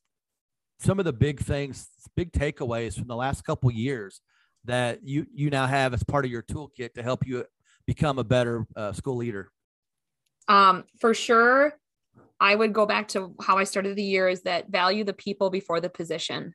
some 0.80 0.98
of 0.98 1.04
the 1.04 1.12
big 1.12 1.40
things, 1.40 1.88
big 2.16 2.32
takeaways 2.32 2.98
from 2.98 3.08
the 3.08 3.16
last 3.16 3.42
couple 3.44 3.70
years 3.70 4.20
that 4.64 5.00
you 5.02 5.26
you 5.32 5.50
now 5.50 5.66
have 5.66 5.94
as 5.94 6.02
part 6.02 6.24
of 6.24 6.30
your 6.30 6.42
toolkit 6.42 6.94
to 6.94 7.02
help 7.02 7.26
you 7.26 7.44
become 7.86 8.18
a 8.18 8.24
better 8.24 8.66
uh, 8.76 8.92
school 8.92 9.16
leader? 9.16 9.50
Um, 10.46 10.84
for 11.00 11.14
sure, 11.14 11.74
I 12.40 12.54
would 12.54 12.72
go 12.72 12.86
back 12.86 13.08
to 13.08 13.34
how 13.40 13.58
I 13.58 13.64
started 13.64 13.96
the 13.96 14.02
year 14.02 14.28
is 14.28 14.42
that 14.42 14.68
value 14.68 15.04
the 15.04 15.12
people 15.12 15.50
before 15.50 15.80
the 15.80 15.90
position. 15.90 16.54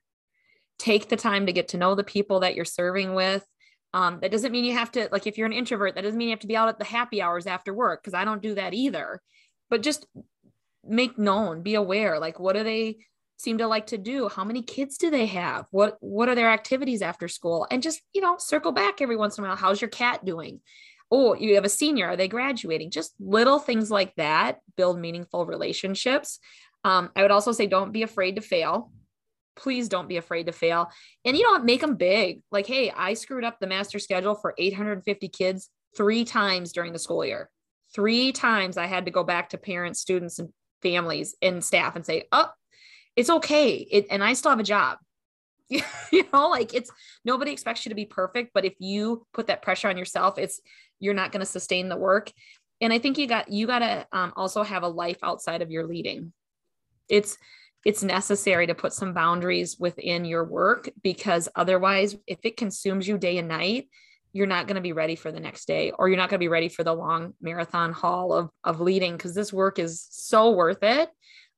Take 0.80 1.10
the 1.10 1.16
time 1.16 1.46
to 1.46 1.54
get 1.54 1.70
to 1.70 1.78
know 1.78 1.96
the 1.96 2.04
people 2.04 2.42
that 2.42 2.56
you're 2.56 2.66
serving 2.66 3.14
with. 3.16 3.46
Um, 3.94 4.20
that 4.22 4.32
doesn't 4.32 4.52
mean 4.52 4.66
you 4.66 4.74
have 4.74 4.92
to, 4.94 5.08
like, 5.12 5.28
if 5.28 5.38
you're 5.38 5.46
an 5.46 5.54
introvert, 5.54 5.96
that 5.96 6.02
doesn't 6.02 6.18
mean 6.18 6.30
you 6.30 6.34
have 6.34 6.40
to 6.40 6.48
be 6.48 6.58
out 6.58 6.70
at 6.70 6.80
the 6.80 6.86
happy 6.86 7.22
hours 7.22 7.46
after 7.46 7.74
work, 7.74 8.02
because 8.02 8.16
I 8.16 8.26
don't 8.26 8.42
do 8.42 8.56
that 8.56 8.74
either. 8.74 9.22
But 9.70 9.84
just 9.84 10.08
make 10.84 11.18
known, 11.18 11.62
be 11.62 11.76
aware, 11.76 12.20
like, 12.20 12.40
what 12.40 12.56
do 12.56 12.64
they 12.64 12.98
seem 13.38 13.60
to 13.60 13.68
like 13.68 13.88
to 13.88 13.98
do? 13.98 14.30
How 14.30 14.44
many 14.44 14.64
kids 14.64 14.98
do 14.98 15.10
they 15.10 15.28
have? 15.28 15.66
What 15.72 15.98
What 16.00 16.30
are 16.30 16.36
their 16.36 16.52
activities 16.52 17.02
after 17.02 17.28
school? 17.28 17.68
And 17.70 17.84
just, 17.84 18.02
you 18.14 18.22
know, 18.22 18.38
circle 18.40 18.72
back 18.72 19.02
every 19.02 19.16
once 19.16 19.38
in 19.38 19.44
a 19.44 19.48
while. 19.48 19.56
How's 19.56 19.82
your 19.82 19.90
cat 19.90 20.26
doing? 20.26 20.62
oh, 21.14 21.36
you 21.36 21.54
have 21.54 21.64
a 21.64 21.70
senior, 21.70 22.08
are 22.08 22.16
they 22.18 22.28
graduating? 22.28 22.90
Just 22.90 23.14
little 23.20 23.60
things 23.60 23.92
like 23.92 24.16
that 24.16 24.60
build 24.76 25.00
meaningful 25.00 25.46
relationships. 25.46 26.40
Um, 26.84 27.12
I 27.16 27.22
would 27.22 27.30
also 27.30 27.52
say 27.52 27.68
don't 27.68 27.92
be 27.92 28.02
afraid 28.02 28.36
to 28.36 28.42
fail. 28.42 28.92
Please 29.56 29.90
don't 29.90 30.10
be 30.10 30.18
afraid 30.18 30.48
to 30.48 30.52
fail. 30.52 30.90
And 31.26 31.38
you 31.38 31.44
know, 31.44 31.52
what? 31.52 31.66
make 31.66 31.82
them 31.82 31.96
big. 31.96 32.42
Like, 32.52 32.68
hey, 32.68 32.92
I 32.92 33.14
screwed 33.14 33.44
up 33.44 33.60
the 33.60 33.68
master 33.68 34.00
schedule 34.00 34.36
for 34.36 34.54
850 34.58 35.28
kids 35.30 35.70
three 35.96 36.26
times 36.26 36.72
during 36.72 36.94
the 36.94 37.00
school 37.00 37.26
year. 37.26 37.50
Three 37.94 38.32
times 38.32 38.78
I 38.78 38.88
had 38.88 39.06
to 39.06 39.12
go 39.12 39.24
back 39.24 39.50
to 39.50 39.58
parents, 39.58 40.00
students, 40.00 40.40
and 40.40 40.50
families 40.82 41.36
and 41.42 41.64
staff 41.64 41.96
and 41.96 42.06
say, 42.06 42.26
oh, 42.32 42.50
it's 43.16 43.30
okay. 43.30 43.76
It, 43.76 44.08
and 44.10 44.24
I 44.24 44.34
still 44.34 44.52
have 44.52 44.60
a 44.60 44.64
job. 44.64 44.98
you 45.70 46.26
know, 46.34 46.50
like 46.50 46.74
it's 46.74 46.92
nobody 47.24 47.52
expects 47.52 47.86
you 47.86 47.90
to 47.90 47.96
be 47.96 48.06
perfect, 48.06 48.52
but 48.54 48.66
if 48.66 48.74
you 48.80 49.26
put 49.34 49.48
that 49.48 49.62
pressure 49.62 49.88
on 49.88 49.98
yourself, 49.98 50.38
it's 50.38 50.60
you're 51.00 51.14
not 51.14 51.32
going 51.32 51.40
to 51.40 51.46
sustain 51.46 51.90
the 51.90 51.98
work. 51.98 52.32
And 52.82 52.92
I 52.92 53.00
think 53.00 53.18
you 53.18 53.28
got 53.28 53.50
you 53.50 53.66
got 53.66 53.80
to 53.80 54.08
um, 54.12 54.34
also 54.36 54.62
have 54.64 54.84
a 54.84 54.88
life 54.88 55.18
outside 55.24 55.62
of 55.62 55.72
your 55.72 55.88
leading. 55.88 56.34
It's 57.10 57.38
it's 57.86 58.04
necessary 58.04 58.68
to 58.68 58.76
put 58.76 58.94
some 58.94 59.14
boundaries 59.14 59.78
within 59.80 60.26
your 60.26 60.44
work 60.44 60.90
because 61.02 61.50
otherwise, 61.56 62.16
if 62.28 62.40
it 62.44 62.58
consumes 62.58 63.08
you 63.08 63.18
day 63.18 63.38
and 63.38 63.48
night, 63.48 63.90
you're 64.32 64.48
not 64.48 64.68
going 64.68 64.76
to 64.76 64.82
be 64.82 64.94
ready 64.94 65.16
for 65.16 65.32
the 65.32 65.40
next 65.40 65.66
day 65.66 65.92
or 65.92 66.08
you're 66.08 66.18
not 66.18 66.30
going 66.30 66.40
to 66.40 66.44
be 66.44 66.48
ready 66.48 66.70
for 66.70 66.84
the 66.84 66.94
long 66.94 67.34
marathon 67.42 67.92
haul 67.92 68.34
of, 68.34 68.50
of 68.64 68.82
leading 68.82 69.14
because 69.14 69.36
this 69.36 69.54
work 69.54 69.78
is 69.78 70.08
so 70.10 70.52
worth 70.52 70.82
it 70.82 71.10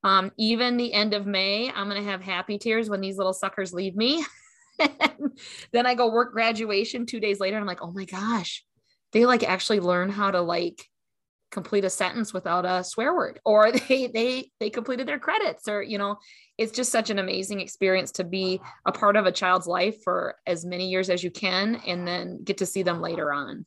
um, 0.06 0.32
even 0.38 0.78
the 0.78 0.94
end 0.94 1.16
of 1.16 1.26
May, 1.26 1.72
I'm 1.72 1.90
going 1.90 2.02
to 2.02 2.12
have 2.12 2.22
happy 2.22 2.60
tears 2.60 2.92
when 2.92 3.02
these 3.02 3.18
little 3.18 3.34
suckers 3.34 3.74
leave 3.74 3.96
me. 3.96 4.24
then 5.72 5.88
I 5.88 5.96
go 5.96 6.12
work 6.12 6.32
graduation 6.32 7.08
two 7.08 7.20
days 7.20 7.40
later. 7.40 7.58
And 7.58 7.64
I'm 7.64 7.68
like, 7.68 7.82
oh 7.82 7.92
my 7.92 8.06
gosh, 8.06 8.64
they 9.14 9.26
like 9.26 9.42
actually 9.44 9.80
learn 9.80 10.10
how 10.10 10.30
to 10.30 10.42
like 10.42 10.86
complete 11.56 11.86
a 11.86 11.90
sentence 11.90 12.34
without 12.34 12.66
a 12.66 12.84
swear 12.84 13.16
word 13.16 13.40
or 13.46 13.72
they 13.88 14.08
they 14.08 14.52
they 14.60 14.70
completed 14.70 15.08
their 15.08 15.18
credits 15.18 15.68
or 15.68 15.82
you 15.82 15.98
know 15.98 16.18
it's 16.58 16.74
just 16.74 16.92
such 16.92 17.10
an 17.10 17.18
amazing 17.18 17.62
experience 17.62 18.12
to 18.12 18.24
be 18.24 18.60
a 18.86 18.92
part 18.92 19.16
of 19.16 19.26
a 19.26 19.32
child's 19.32 19.66
life 19.66 19.96
for 20.04 20.36
as 20.46 20.66
many 20.66 20.90
years 20.90 21.10
as 21.10 21.24
you 21.24 21.32
can 21.32 21.76
and 21.88 22.06
then 22.06 22.44
get 22.44 22.58
to 22.58 22.66
see 22.66 22.84
them 22.84 23.02
later 23.02 23.34
on 23.34 23.66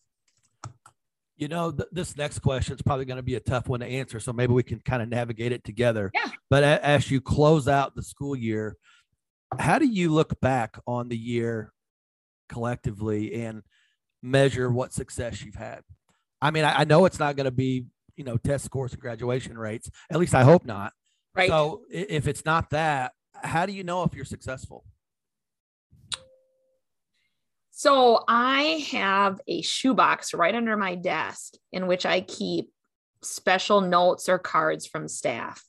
you 1.38 1.46
know, 1.46 1.70
th- 1.70 1.88
this 1.92 2.16
next 2.16 2.40
question 2.40 2.74
is 2.74 2.82
probably 2.82 3.04
going 3.04 3.18
to 3.18 3.22
be 3.22 3.36
a 3.36 3.40
tough 3.40 3.68
one 3.68 3.78
to 3.78 3.86
answer. 3.86 4.18
So 4.18 4.32
maybe 4.32 4.52
we 4.52 4.64
can 4.64 4.80
kind 4.80 5.00
of 5.00 5.08
navigate 5.08 5.52
it 5.52 5.62
together. 5.62 6.10
Yeah. 6.12 6.30
But 6.50 6.64
a- 6.64 6.84
as 6.84 7.12
you 7.12 7.20
close 7.20 7.68
out 7.68 7.94
the 7.94 8.02
school 8.02 8.34
year, 8.34 8.76
how 9.56 9.78
do 9.78 9.86
you 9.86 10.12
look 10.12 10.40
back 10.40 10.80
on 10.84 11.08
the 11.08 11.16
year 11.16 11.72
collectively 12.48 13.34
and 13.44 13.62
measure 14.20 14.68
what 14.68 14.92
success 14.92 15.40
you've 15.44 15.54
had? 15.54 15.82
I 16.40 16.50
mean, 16.50 16.64
I, 16.64 16.80
I 16.80 16.84
know 16.84 17.04
it's 17.04 17.18
not 17.18 17.36
going 17.36 17.46
to 17.46 17.50
be, 17.50 17.86
you 18.16 18.24
know, 18.24 18.36
test 18.36 18.64
scores 18.64 18.92
and 18.92 19.00
graduation 19.00 19.56
rates. 19.56 19.90
At 20.10 20.18
least 20.18 20.34
I 20.34 20.44
hope 20.44 20.64
not. 20.64 20.92
Right. 21.34 21.48
So 21.48 21.82
if 21.90 22.26
it's 22.26 22.44
not 22.44 22.70
that, 22.70 23.12
how 23.42 23.66
do 23.66 23.72
you 23.72 23.84
know 23.84 24.02
if 24.02 24.14
you're 24.14 24.24
successful? 24.24 24.84
So 27.70 28.24
I 28.26 28.84
have 28.90 29.40
a 29.46 29.62
shoebox 29.62 30.34
right 30.34 30.54
under 30.54 30.76
my 30.76 30.96
desk 30.96 31.54
in 31.72 31.86
which 31.86 32.04
I 32.04 32.22
keep 32.22 32.70
special 33.22 33.80
notes 33.80 34.28
or 34.28 34.38
cards 34.38 34.86
from 34.86 35.06
staff. 35.06 35.62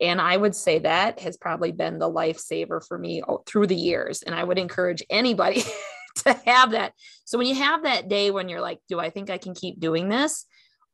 And 0.00 0.20
I 0.20 0.36
would 0.36 0.54
say 0.54 0.80
that 0.80 1.20
has 1.20 1.36
probably 1.36 1.72
been 1.72 1.98
the 1.98 2.10
lifesaver 2.10 2.86
for 2.86 2.98
me 2.98 3.22
through 3.46 3.66
the 3.66 3.74
years. 3.74 4.22
And 4.22 4.34
I 4.34 4.44
would 4.44 4.58
encourage 4.58 5.02
anybody 5.10 5.64
to 6.24 6.32
have 6.44 6.72
that. 6.72 6.92
So 7.24 7.38
when 7.38 7.46
you 7.46 7.54
have 7.56 7.82
that 7.84 8.08
day 8.08 8.30
when 8.30 8.48
you're 8.48 8.60
like, 8.60 8.80
do 8.88 8.98
I 9.00 9.10
think 9.10 9.30
I 9.30 9.38
can 9.38 9.54
keep 9.54 9.80
doing 9.80 10.08
this? 10.08 10.46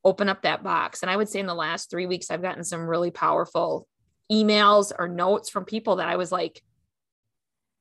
Open 0.05 0.29
up 0.29 0.43
that 0.43 0.63
box. 0.63 1.03
And 1.03 1.11
I 1.11 1.17
would 1.17 1.29
say 1.29 1.41
in 1.41 1.47
the 1.47 1.55
last 1.55 1.91
three 1.91 2.07
weeks, 2.07 2.31
I've 2.31 2.43
gotten 2.43 2.65
some 2.65 2.87
really 2.87 3.11
powerful 3.11 3.87
emails 4.33 4.93
or 4.99 5.09
notes 5.09 5.51
from 5.51 5.65
people 5.65 5.97
that 5.97 6.09
I 6.09 6.17
was 6.17 6.33
like, 6.33 6.63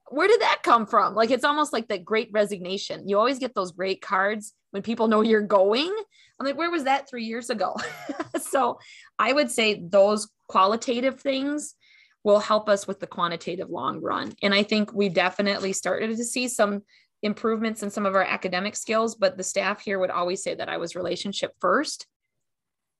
where 0.10 0.28
did 0.28 0.42
that 0.42 0.62
come 0.64 0.86
from? 0.86 1.14
Like 1.14 1.32
it's 1.32 1.44
almost 1.44 1.72
like 1.72 1.88
the 1.88 1.98
great 1.98 2.30
resignation. 2.34 3.08
You 3.08 3.18
always 3.20 3.40
get 3.40 3.54
those 3.54 3.72
great 3.72 4.02
cards 4.02 4.54
when 4.72 4.82
people 4.82 5.08
know 5.08 5.22
you're 5.22 5.42
going. 5.42 5.96
I'm 6.40 6.46
like, 6.46 6.58
where 6.58 6.72
was 6.72 6.86
that 6.86 7.08
three 7.10 7.26
years 7.26 7.50
ago? 7.50 7.76
so 8.42 8.80
I 9.18 9.32
would 9.32 9.52
say 9.52 9.82
those 9.82 10.28
qualitative 10.48 11.20
things 11.22 11.76
will 12.24 12.40
help 12.40 12.68
us 12.70 12.88
with 12.88 13.00
the 13.00 13.08
quantitative 13.08 13.70
long 13.70 14.02
run. 14.02 14.34
And 14.42 14.54
I 14.54 14.64
think 14.64 14.94
we 14.94 15.10
definitely 15.10 15.74
started 15.74 16.18
to 16.18 16.26
see 16.26 16.48
some 16.48 16.84
improvements 17.22 17.84
in 17.84 17.90
some 17.90 18.06
of 18.06 18.16
our 18.16 18.24
academic 18.24 18.76
skills, 18.76 19.16
but 19.16 19.38
the 19.38 19.44
staff 19.44 19.82
here 19.82 20.00
would 20.00 20.10
always 20.10 20.42
say 20.42 20.56
that 20.56 20.70
I 20.70 20.78
was 20.78 20.96
relationship 20.96 21.52
first. 21.60 22.08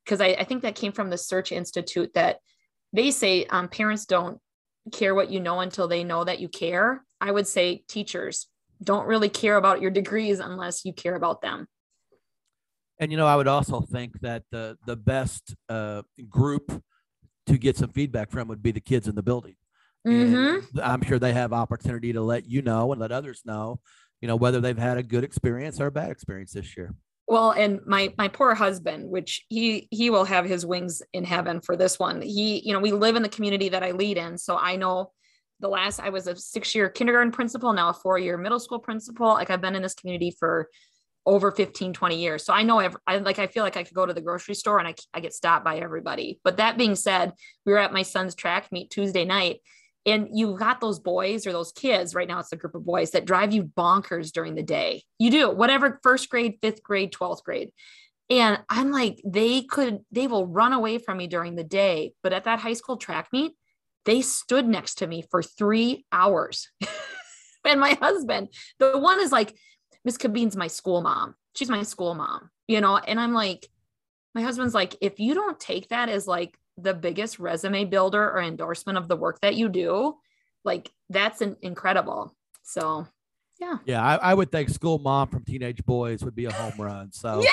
Because 0.04 0.22
I, 0.22 0.28
I, 0.28 0.44
think 0.44 0.64
that 0.64 0.76
came 0.76 0.92
from 0.92 1.10
the 1.10 1.18
Search 1.18 1.52
Institute 1.52 2.14
that 2.16 2.40
they 2.94 3.12
say 3.12 3.46
um, 3.46 3.68
parents 3.68 4.06
don't 4.06 4.40
care 4.92 5.14
what 5.14 5.30
you 5.30 5.40
know 5.40 5.60
until 5.60 5.88
they 5.88 6.04
know 6.04 6.24
that 6.24 6.40
you 6.40 6.50
care. 6.50 7.04
I 7.22 7.32
would 7.32 7.48
say 7.48 7.84
teachers 7.88 8.48
don't 8.84 9.08
really 9.08 9.30
care 9.30 9.58
about 9.58 9.82
your 9.82 9.92
degrees 9.92 10.40
unless 10.40 10.86
you 10.86 10.94
care 10.94 11.16
about 11.16 11.42
them. 11.42 11.68
And 13.00 13.12
you 13.12 13.18
know, 13.18 13.28
I 13.28 13.36
would 13.36 13.48
also 13.48 13.82
think 13.82 14.20
that 14.22 14.44
the 14.52 14.78
the 14.86 14.96
best 14.96 15.56
uh, 15.70 16.02
group 16.28 16.84
to 17.48 17.58
get 17.58 17.78
some 17.78 17.92
feedback 17.92 18.32
from 18.32 18.48
would 18.48 18.62
be 18.62 18.72
the 18.72 18.82
kids 18.82 19.08
in 19.08 19.16
the 19.16 19.24
building. 19.24 19.56
Mm-hmm. 20.08 20.80
I'm 20.82 21.02
sure 21.02 21.20
they 21.20 21.34
have 21.34 21.52
opportunity 21.52 22.14
to 22.14 22.22
let 22.22 22.46
you 22.46 22.62
know 22.62 22.92
and 22.92 23.02
let 23.02 23.12
others 23.12 23.42
know, 23.46 23.80
you 24.22 24.28
know, 24.28 24.36
whether 24.36 24.60
they've 24.60 24.78
had 24.78 24.98
a 24.98 25.04
good 25.04 25.24
experience 25.24 25.80
or 25.80 25.88
a 25.88 25.92
bad 25.92 26.12
experience 26.12 26.54
this 26.54 26.76
year. 26.76 26.94
Well 27.28 27.52
and 27.52 27.80
my 27.86 28.12
my 28.18 28.28
poor 28.28 28.56
husband 28.56 29.08
which 29.08 29.46
he 29.50 29.88
he 29.92 30.10
will 30.10 30.26
have 30.26 30.46
his 30.46 30.66
wings 30.66 31.04
in 31.14 31.24
heaven 31.24 31.62
for 31.62 31.78
this 31.78 32.00
one. 32.00 32.24
He 32.24 32.60
you 32.66 32.74
know 32.74 32.80
we 32.80 32.92
live 32.92 33.16
in 33.16 33.22
the 33.22 33.30
community 33.30 33.70
that 33.70 33.84
i 33.84 33.92
lead 33.92 34.18
in 34.18 34.36
so 34.40 34.58
i 34.58 34.76
know 34.78 35.12
the 35.60 35.68
last 35.68 36.00
i 36.00 36.10
was 36.10 36.26
a 36.26 36.36
six 36.36 36.74
year 36.74 36.90
kindergarten 36.90 37.32
principal 37.32 37.72
now 37.72 37.90
a 37.90 37.94
four 37.94 38.18
year 38.18 38.36
middle 38.36 38.60
school 38.60 38.80
principal. 38.80 39.28
Like 39.28 39.52
i've 39.52 39.62
been 39.62 39.76
in 39.76 39.84
this 39.84 39.94
community 39.94 40.36
for 40.40 40.70
over 41.28 41.52
15 41.52 41.94
20 41.94 42.20
years. 42.20 42.44
So 42.44 42.52
i 42.52 42.64
know 42.64 42.80
every, 42.80 43.00
i 43.06 43.18
like 43.18 43.38
i 43.38 43.46
feel 43.46 43.64
like 43.64 43.78
i 43.78 43.84
could 43.84 43.94
go 43.94 44.08
to 44.08 44.14
the 44.14 44.22
grocery 44.22 44.56
store 44.56 44.80
and 44.80 44.88
I, 44.88 44.96
I 45.14 45.20
get 45.20 45.36
stopped 45.36 45.64
by 45.64 45.78
everybody. 45.78 46.40
But 46.44 46.58
that 46.58 46.80
being 46.80 46.96
said 46.96 47.34
we 47.64 47.74
were 47.74 47.78
at 47.78 47.94
my 47.94 48.02
son's 48.02 48.34
track 48.34 48.72
meet 48.72 48.90
tuesday 48.90 49.26
night 49.26 49.60
and 50.06 50.30
you've 50.34 50.60
got 50.60 50.82
those 50.82 51.00
boys 51.00 51.46
or 51.46 51.52
those 51.52 51.72
kids 51.72 52.16
right 52.16 52.28
now 52.28 52.40
it's 52.40 52.52
a 52.52 52.56
group 52.56 52.76
of 52.76 52.86
boys 52.86 53.12
that 53.12 53.26
drive 53.26 53.54
you 53.54 53.64
bonkers 53.64 54.32
during 54.32 54.56
the 54.56 54.64
day. 54.64 55.04
You 55.18 55.32
do 55.32 55.50
whatever 55.52 56.00
first 56.04 56.30
grade 56.30 56.58
fifth 56.62 56.84
grade 56.84 57.14
12th 57.14 57.44
grade. 57.44 57.72
And 58.30 58.60
i'm 58.70 58.92
like 58.92 59.22
they 59.26 59.62
could 59.64 60.00
they 60.12 60.28
will 60.28 60.48
run 60.48 60.74
away 60.74 60.98
from 60.98 61.18
me 61.18 61.28
during 61.28 61.56
the 61.56 61.64
day. 61.64 62.14
But 62.24 62.34
at 62.34 62.46
that 62.46 62.60
high 62.60 62.74
school 62.74 62.98
track 62.98 63.30
meet 63.32 63.54
they 64.06 64.22
stood 64.22 64.68
next 64.68 64.96
to 64.96 65.08
me 65.08 65.24
for 65.30 65.44
three 65.44 66.06
hours. 66.12 66.70
And 67.66 67.82
my 67.82 67.98
husband 68.02 68.48
the 68.80 68.98
one 68.98 69.20
is 69.20 69.34
like 69.34 69.56
miss 70.06 70.18
Cabeen's 70.18 70.56
my 70.56 70.68
school 70.68 71.02
mom. 71.02 71.36
She's 71.56 71.70
my 71.70 71.84
school 71.84 72.16
mom 72.16 72.50
you 72.70 72.80
know? 72.80 72.96
And 72.96 73.20
i'm 73.20 73.34
like 73.34 73.68
my 74.34 74.42
husband's 74.44 74.76
like 74.76 74.96
if 75.02 75.20
you 75.20 75.34
don't 75.34 75.60
take 75.60 75.90
that 75.90 76.08
as 76.08 76.28
like 76.28 76.58
the 76.82 76.94
biggest 76.94 77.40
resume 77.40 77.86
builder 77.86 78.32
or 78.32 78.42
endorsement 78.42 78.98
of 78.98 79.08
the 79.08 79.16
work 79.16 79.40
that 79.42 79.56
you 79.56 79.70
do, 79.70 80.16
like 80.64 80.90
that's 81.10 81.42
an 81.42 81.58
incredible. 81.62 82.36
So, 82.64 83.08
yeah. 83.60 83.78
Yeah, 83.86 84.04
I, 84.04 84.16
I 84.16 84.34
would 84.34 84.52
think 84.52 84.70
school 84.70 85.00
mom 85.00 85.30
from 85.30 85.44
teenage 85.44 85.84
boys 85.86 86.24
would 86.24 86.36
be 86.36 86.46
a 86.46 86.52
home 86.52 86.80
run. 86.80 87.12
So, 87.12 87.42
yeah. 87.44 87.50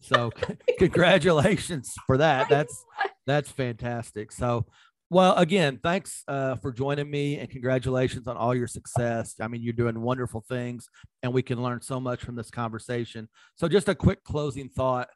So, 0.00 0.30
congratulations 0.78 1.94
for 2.06 2.18
that. 2.18 2.48
That's 2.48 2.84
that's 3.26 3.50
fantastic. 3.50 4.32
So, 4.32 4.66
well, 5.08 5.34
again, 5.36 5.78
thanks 5.82 6.24
uh, 6.26 6.56
for 6.56 6.72
joining 6.72 7.10
me 7.10 7.38
and 7.38 7.48
congratulations 7.48 8.26
on 8.26 8.36
all 8.36 8.54
your 8.54 8.66
success. 8.66 9.34
I 9.40 9.48
mean, 9.48 9.62
you're 9.62 9.72
doing 9.72 10.00
wonderful 10.00 10.44
things 10.48 10.88
and 11.22 11.32
we 11.32 11.42
can 11.42 11.62
learn 11.62 11.80
so 11.80 12.00
much 12.00 12.22
from 12.22 12.34
this 12.34 12.50
conversation. 12.50 13.28
So, 13.54 13.68
just 13.68 13.88
a 13.88 13.94
quick 13.94 14.24
closing 14.24 14.68
thought. 14.68 15.08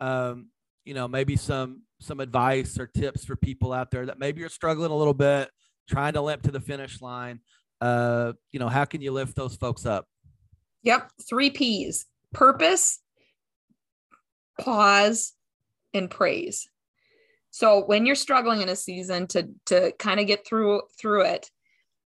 Um, 0.00 0.48
you 0.84 0.94
know, 0.94 1.08
maybe 1.08 1.36
some 1.36 1.82
some 2.00 2.20
advice 2.20 2.78
or 2.78 2.86
tips 2.86 3.24
for 3.24 3.36
people 3.36 3.72
out 3.72 3.90
there 3.90 4.06
that 4.06 4.18
maybe 4.18 4.40
you're 4.40 4.48
struggling 4.48 4.90
a 4.90 4.96
little 4.96 5.14
bit, 5.14 5.50
trying 5.88 6.12
to 6.14 6.20
limp 6.20 6.42
to 6.42 6.50
the 6.50 6.60
finish 6.60 7.00
line. 7.00 7.40
Uh, 7.80 8.32
you 8.52 8.58
know, 8.58 8.68
how 8.68 8.84
can 8.84 9.00
you 9.00 9.12
lift 9.12 9.36
those 9.36 9.56
folks 9.56 9.86
up? 9.86 10.06
Yep. 10.82 11.10
Three 11.28 11.50
P's 11.50 12.06
purpose, 12.32 13.00
pause, 14.60 15.32
and 15.94 16.10
praise. 16.10 16.68
So 17.50 17.84
when 17.84 18.04
you're 18.04 18.14
struggling 18.14 18.60
in 18.60 18.68
a 18.68 18.76
season 18.76 19.26
to 19.28 19.48
to 19.66 19.92
kind 19.98 20.20
of 20.20 20.26
get 20.26 20.46
through 20.46 20.82
through 21.00 21.22
it, 21.22 21.50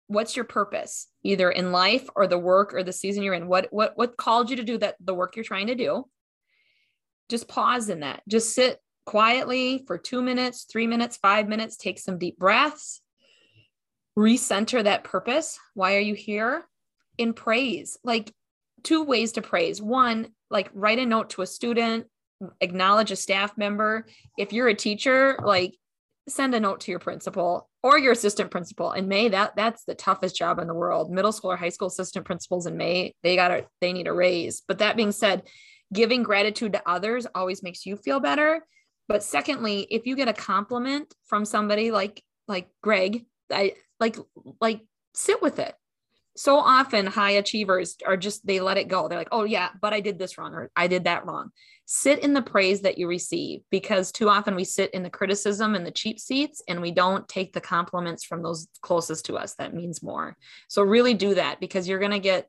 what's 0.08 0.36
your 0.36 0.46
purpose 0.46 1.08
either 1.24 1.50
in 1.50 1.72
life 1.72 2.08
or 2.16 2.28
the 2.28 2.38
work 2.38 2.74
or 2.74 2.84
the 2.84 2.94
season 2.94 3.24
you're 3.24 3.34
in? 3.34 3.48
What 3.48 3.68
what 3.72 3.94
what 3.96 4.18
called 4.18 4.50
you 4.50 4.58
to 4.58 4.64
do 4.64 4.78
that 4.78 4.96
the 5.00 5.14
work 5.14 5.36
you're 5.36 5.46
trying 5.46 5.68
to 5.68 5.76
do? 5.76 6.06
Just 7.30 7.48
pause 7.48 7.90
in 7.90 8.02
that. 8.02 8.22
Just 8.28 8.54
sit 8.54 8.80
quietly 9.10 9.84
for 9.88 9.98
2 9.98 10.22
minutes, 10.22 10.68
3 10.72 10.86
minutes, 10.86 11.18
5 11.18 11.48
minutes, 11.48 11.78
take 11.78 11.98
some 11.98 12.20
deep 12.20 12.38
breaths. 12.38 13.02
Recenter 14.16 14.84
that 14.84 15.04
purpose. 15.04 15.58
Why 15.74 15.96
are 15.96 16.00
you 16.00 16.14
here? 16.14 16.64
In 17.18 17.34
praise. 17.34 17.98
Like 18.04 18.32
two 18.84 19.04
ways 19.04 19.32
to 19.32 19.42
praise. 19.42 19.82
One, 19.82 20.28
like 20.52 20.70
write 20.76 21.00
a 21.00 21.08
note 21.08 21.32
to 21.32 21.42
a 21.42 21.48
student, 21.48 22.06
acknowledge 22.62 23.10
a 23.10 23.16
staff 23.16 23.58
member. 23.58 24.06
If 24.38 24.54
you're 24.54 24.68
a 24.68 24.76
teacher, 24.76 25.40
like 25.42 25.76
send 26.28 26.54
a 26.54 26.60
note 26.60 26.82
to 26.82 26.92
your 26.92 27.00
principal 27.00 27.68
or 27.82 27.98
your 27.98 28.12
assistant 28.12 28.52
principal 28.52 28.92
in 28.92 29.08
may 29.08 29.30
that 29.30 29.56
that's 29.56 29.86
the 29.86 29.96
toughest 29.96 30.36
job 30.36 30.60
in 30.60 30.68
the 30.68 30.74
world 30.76 31.10
middle 31.10 31.32
school 31.32 31.52
or 31.52 31.58
high 31.58 31.70
school 31.70 31.88
assistant 31.88 32.24
principals 32.24 32.68
in 32.68 32.78
may 32.78 33.16
they 33.24 33.36
got 33.36 33.48
to 33.48 33.66
they 33.82 33.92
need 33.92 34.06
a 34.06 34.14
raise 34.14 34.62
but 34.68 34.78
that 34.78 34.96
being 34.96 35.12
said 35.12 35.42
giving 35.92 36.22
gratitude 36.22 36.74
to 36.74 36.88
others 36.88 37.26
always 37.34 37.64
makes 37.64 37.84
you 37.84 37.96
feel 37.96 38.20
better 38.20 38.64
but 39.10 39.24
secondly 39.24 39.86
if 39.92 40.06
you 40.06 40.16
get 40.16 40.30
a 40.30 40.34
compliment 40.34 41.14
from 41.26 41.44
somebody 41.44 41.92
like 41.92 42.24
like 42.48 42.70
greg 42.82 43.26
i 43.52 43.74
like 44.00 44.16
like 44.62 44.82
sit 45.14 45.42
with 45.42 45.60
it. 45.60 45.76
So 46.36 46.58
often 46.58 47.06
high 47.06 47.32
achievers 47.32 47.98
are 48.06 48.16
just 48.16 48.48
they 48.48 48.62
let 48.62 48.78
it 48.78 48.88
go. 48.88 49.08
They're 49.08 49.18
like 49.18 49.30
oh 49.32 49.44
yeah 49.44 49.70
but 49.82 49.94
i 49.94 50.00
did 50.00 50.18
this 50.18 50.38
wrong 50.38 50.54
or 50.54 50.72
i 50.76 50.88
did 50.88 51.04
that 51.04 51.26
wrong. 51.26 51.50
Sit 51.86 52.20
in 52.20 52.34
the 52.34 52.42
praise 52.42 52.82
that 52.82 52.98
you 52.98 53.08
receive 53.08 53.62
because 53.72 54.12
too 54.12 54.30
often 54.30 54.56
we 54.56 54.64
sit 54.64 54.94
in 54.94 55.04
the 55.04 55.10
criticism 55.10 55.76
and 55.76 55.86
the 55.86 55.92
cheap 55.92 56.20
seats 56.20 56.62
and 56.68 56.82
we 56.82 56.92
don't 56.92 57.28
take 57.28 57.52
the 57.52 57.62
compliments 57.62 58.24
from 58.24 58.44
those 58.44 58.68
closest 58.82 59.26
to 59.26 59.38
us. 59.38 59.56
That 59.56 59.74
means 59.74 60.04
more. 60.04 60.38
So 60.70 60.84
really 60.84 61.16
do 61.16 61.36
that 61.36 61.60
because 61.60 61.88
you're 61.88 62.00
going 62.00 62.12
to 62.12 62.20
get 62.20 62.48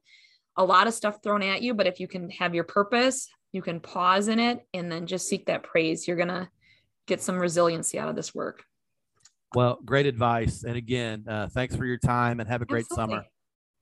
a 0.56 0.64
lot 0.64 0.86
of 0.86 0.94
stuff 0.94 1.22
thrown 1.22 1.42
at 1.42 1.62
you 1.62 1.74
but 1.74 1.86
if 1.86 2.00
you 2.00 2.08
can 2.08 2.28
have 2.30 2.54
your 2.54 2.64
purpose 2.64 3.28
you 3.52 3.62
can 3.62 3.80
pause 3.80 4.28
in 4.28 4.38
it 4.38 4.66
and 4.74 4.90
then 4.90 5.06
just 5.06 5.28
seek 5.28 5.46
that 5.46 5.62
praise 5.62 6.06
you're 6.06 6.16
going 6.16 6.28
to 6.28 6.48
get 7.06 7.20
some 7.20 7.38
resiliency 7.38 7.98
out 7.98 8.08
of 8.08 8.16
this 8.16 8.34
work 8.34 8.64
well 9.54 9.78
great 9.84 10.06
advice 10.06 10.64
and 10.64 10.76
again 10.76 11.24
uh, 11.28 11.48
thanks 11.48 11.74
for 11.74 11.84
your 11.84 11.98
time 11.98 12.40
and 12.40 12.48
have 12.48 12.62
a 12.62 12.66
great 12.66 12.86
Absolutely. 12.90 13.14
summer 13.16 13.24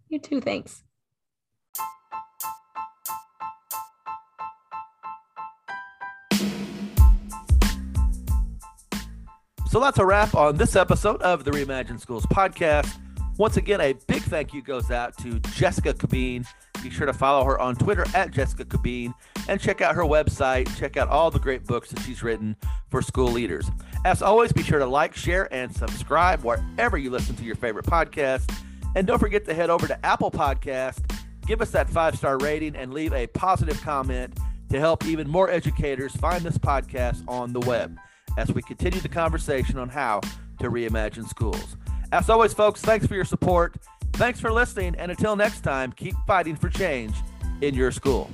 you 0.08 0.18
too. 0.18 0.40
Thanks. 0.40 0.82
So 9.66 9.80
that's 9.80 9.98
a 9.98 10.06
wrap 10.06 10.34
on 10.34 10.56
this 10.56 10.76
episode 10.76 11.20
of 11.20 11.44
the 11.44 11.50
Reimagine 11.50 12.00
Schools 12.00 12.24
podcast. 12.26 12.98
Once 13.36 13.58
again, 13.58 13.82
a 13.82 13.92
big 14.06 14.22
thank 14.22 14.54
you 14.54 14.62
goes 14.62 14.90
out 14.90 15.16
to 15.18 15.38
Jessica 15.40 15.92
Cabeen. 15.92 16.46
Be 16.82 16.90
sure 16.90 17.06
to 17.06 17.12
follow 17.12 17.44
her 17.44 17.58
on 17.58 17.76
Twitter 17.76 18.04
at 18.14 18.30
Jessica 18.30 18.64
Cabeen 18.64 19.14
and 19.48 19.60
check 19.60 19.80
out 19.80 19.94
her 19.94 20.02
website. 20.02 20.74
Check 20.78 20.96
out 20.96 21.08
all 21.08 21.30
the 21.30 21.38
great 21.38 21.64
books 21.64 21.90
that 21.90 22.00
she's 22.02 22.22
written 22.22 22.56
for 22.88 23.02
school 23.02 23.30
leaders. 23.30 23.68
As 24.04 24.22
always, 24.22 24.52
be 24.52 24.62
sure 24.62 24.78
to 24.78 24.86
like, 24.86 25.14
share, 25.14 25.52
and 25.52 25.74
subscribe 25.74 26.44
wherever 26.44 26.96
you 26.96 27.10
listen 27.10 27.34
to 27.36 27.44
your 27.44 27.56
favorite 27.56 27.86
podcast. 27.86 28.54
And 28.94 29.06
don't 29.06 29.18
forget 29.18 29.44
to 29.46 29.54
head 29.54 29.70
over 29.70 29.86
to 29.86 30.06
Apple 30.06 30.30
Podcast, 30.30 31.00
give 31.46 31.60
us 31.60 31.70
that 31.72 31.90
five 31.90 32.16
star 32.16 32.38
rating, 32.38 32.76
and 32.76 32.92
leave 32.92 33.12
a 33.12 33.26
positive 33.28 33.80
comment 33.82 34.38
to 34.70 34.78
help 34.78 35.04
even 35.06 35.28
more 35.28 35.50
educators 35.50 36.14
find 36.16 36.42
this 36.42 36.58
podcast 36.58 37.22
on 37.28 37.52
the 37.52 37.60
web 37.60 37.96
as 38.36 38.52
we 38.52 38.62
continue 38.62 39.00
the 39.00 39.08
conversation 39.08 39.78
on 39.78 39.88
how 39.88 40.20
to 40.60 40.70
reimagine 40.70 41.28
schools. 41.28 41.76
As 42.12 42.30
always, 42.30 42.52
folks, 42.52 42.80
thanks 42.80 43.06
for 43.06 43.14
your 43.14 43.24
support. 43.24 43.76
Thanks 44.14 44.40
for 44.40 44.52
listening. 44.52 44.94
And 44.96 45.10
until 45.10 45.36
next 45.36 45.60
time, 45.60 45.92
keep 45.92 46.14
fighting 46.26 46.56
for 46.56 46.68
change 46.68 47.14
in 47.60 47.74
your 47.74 47.92
school. 47.92 48.30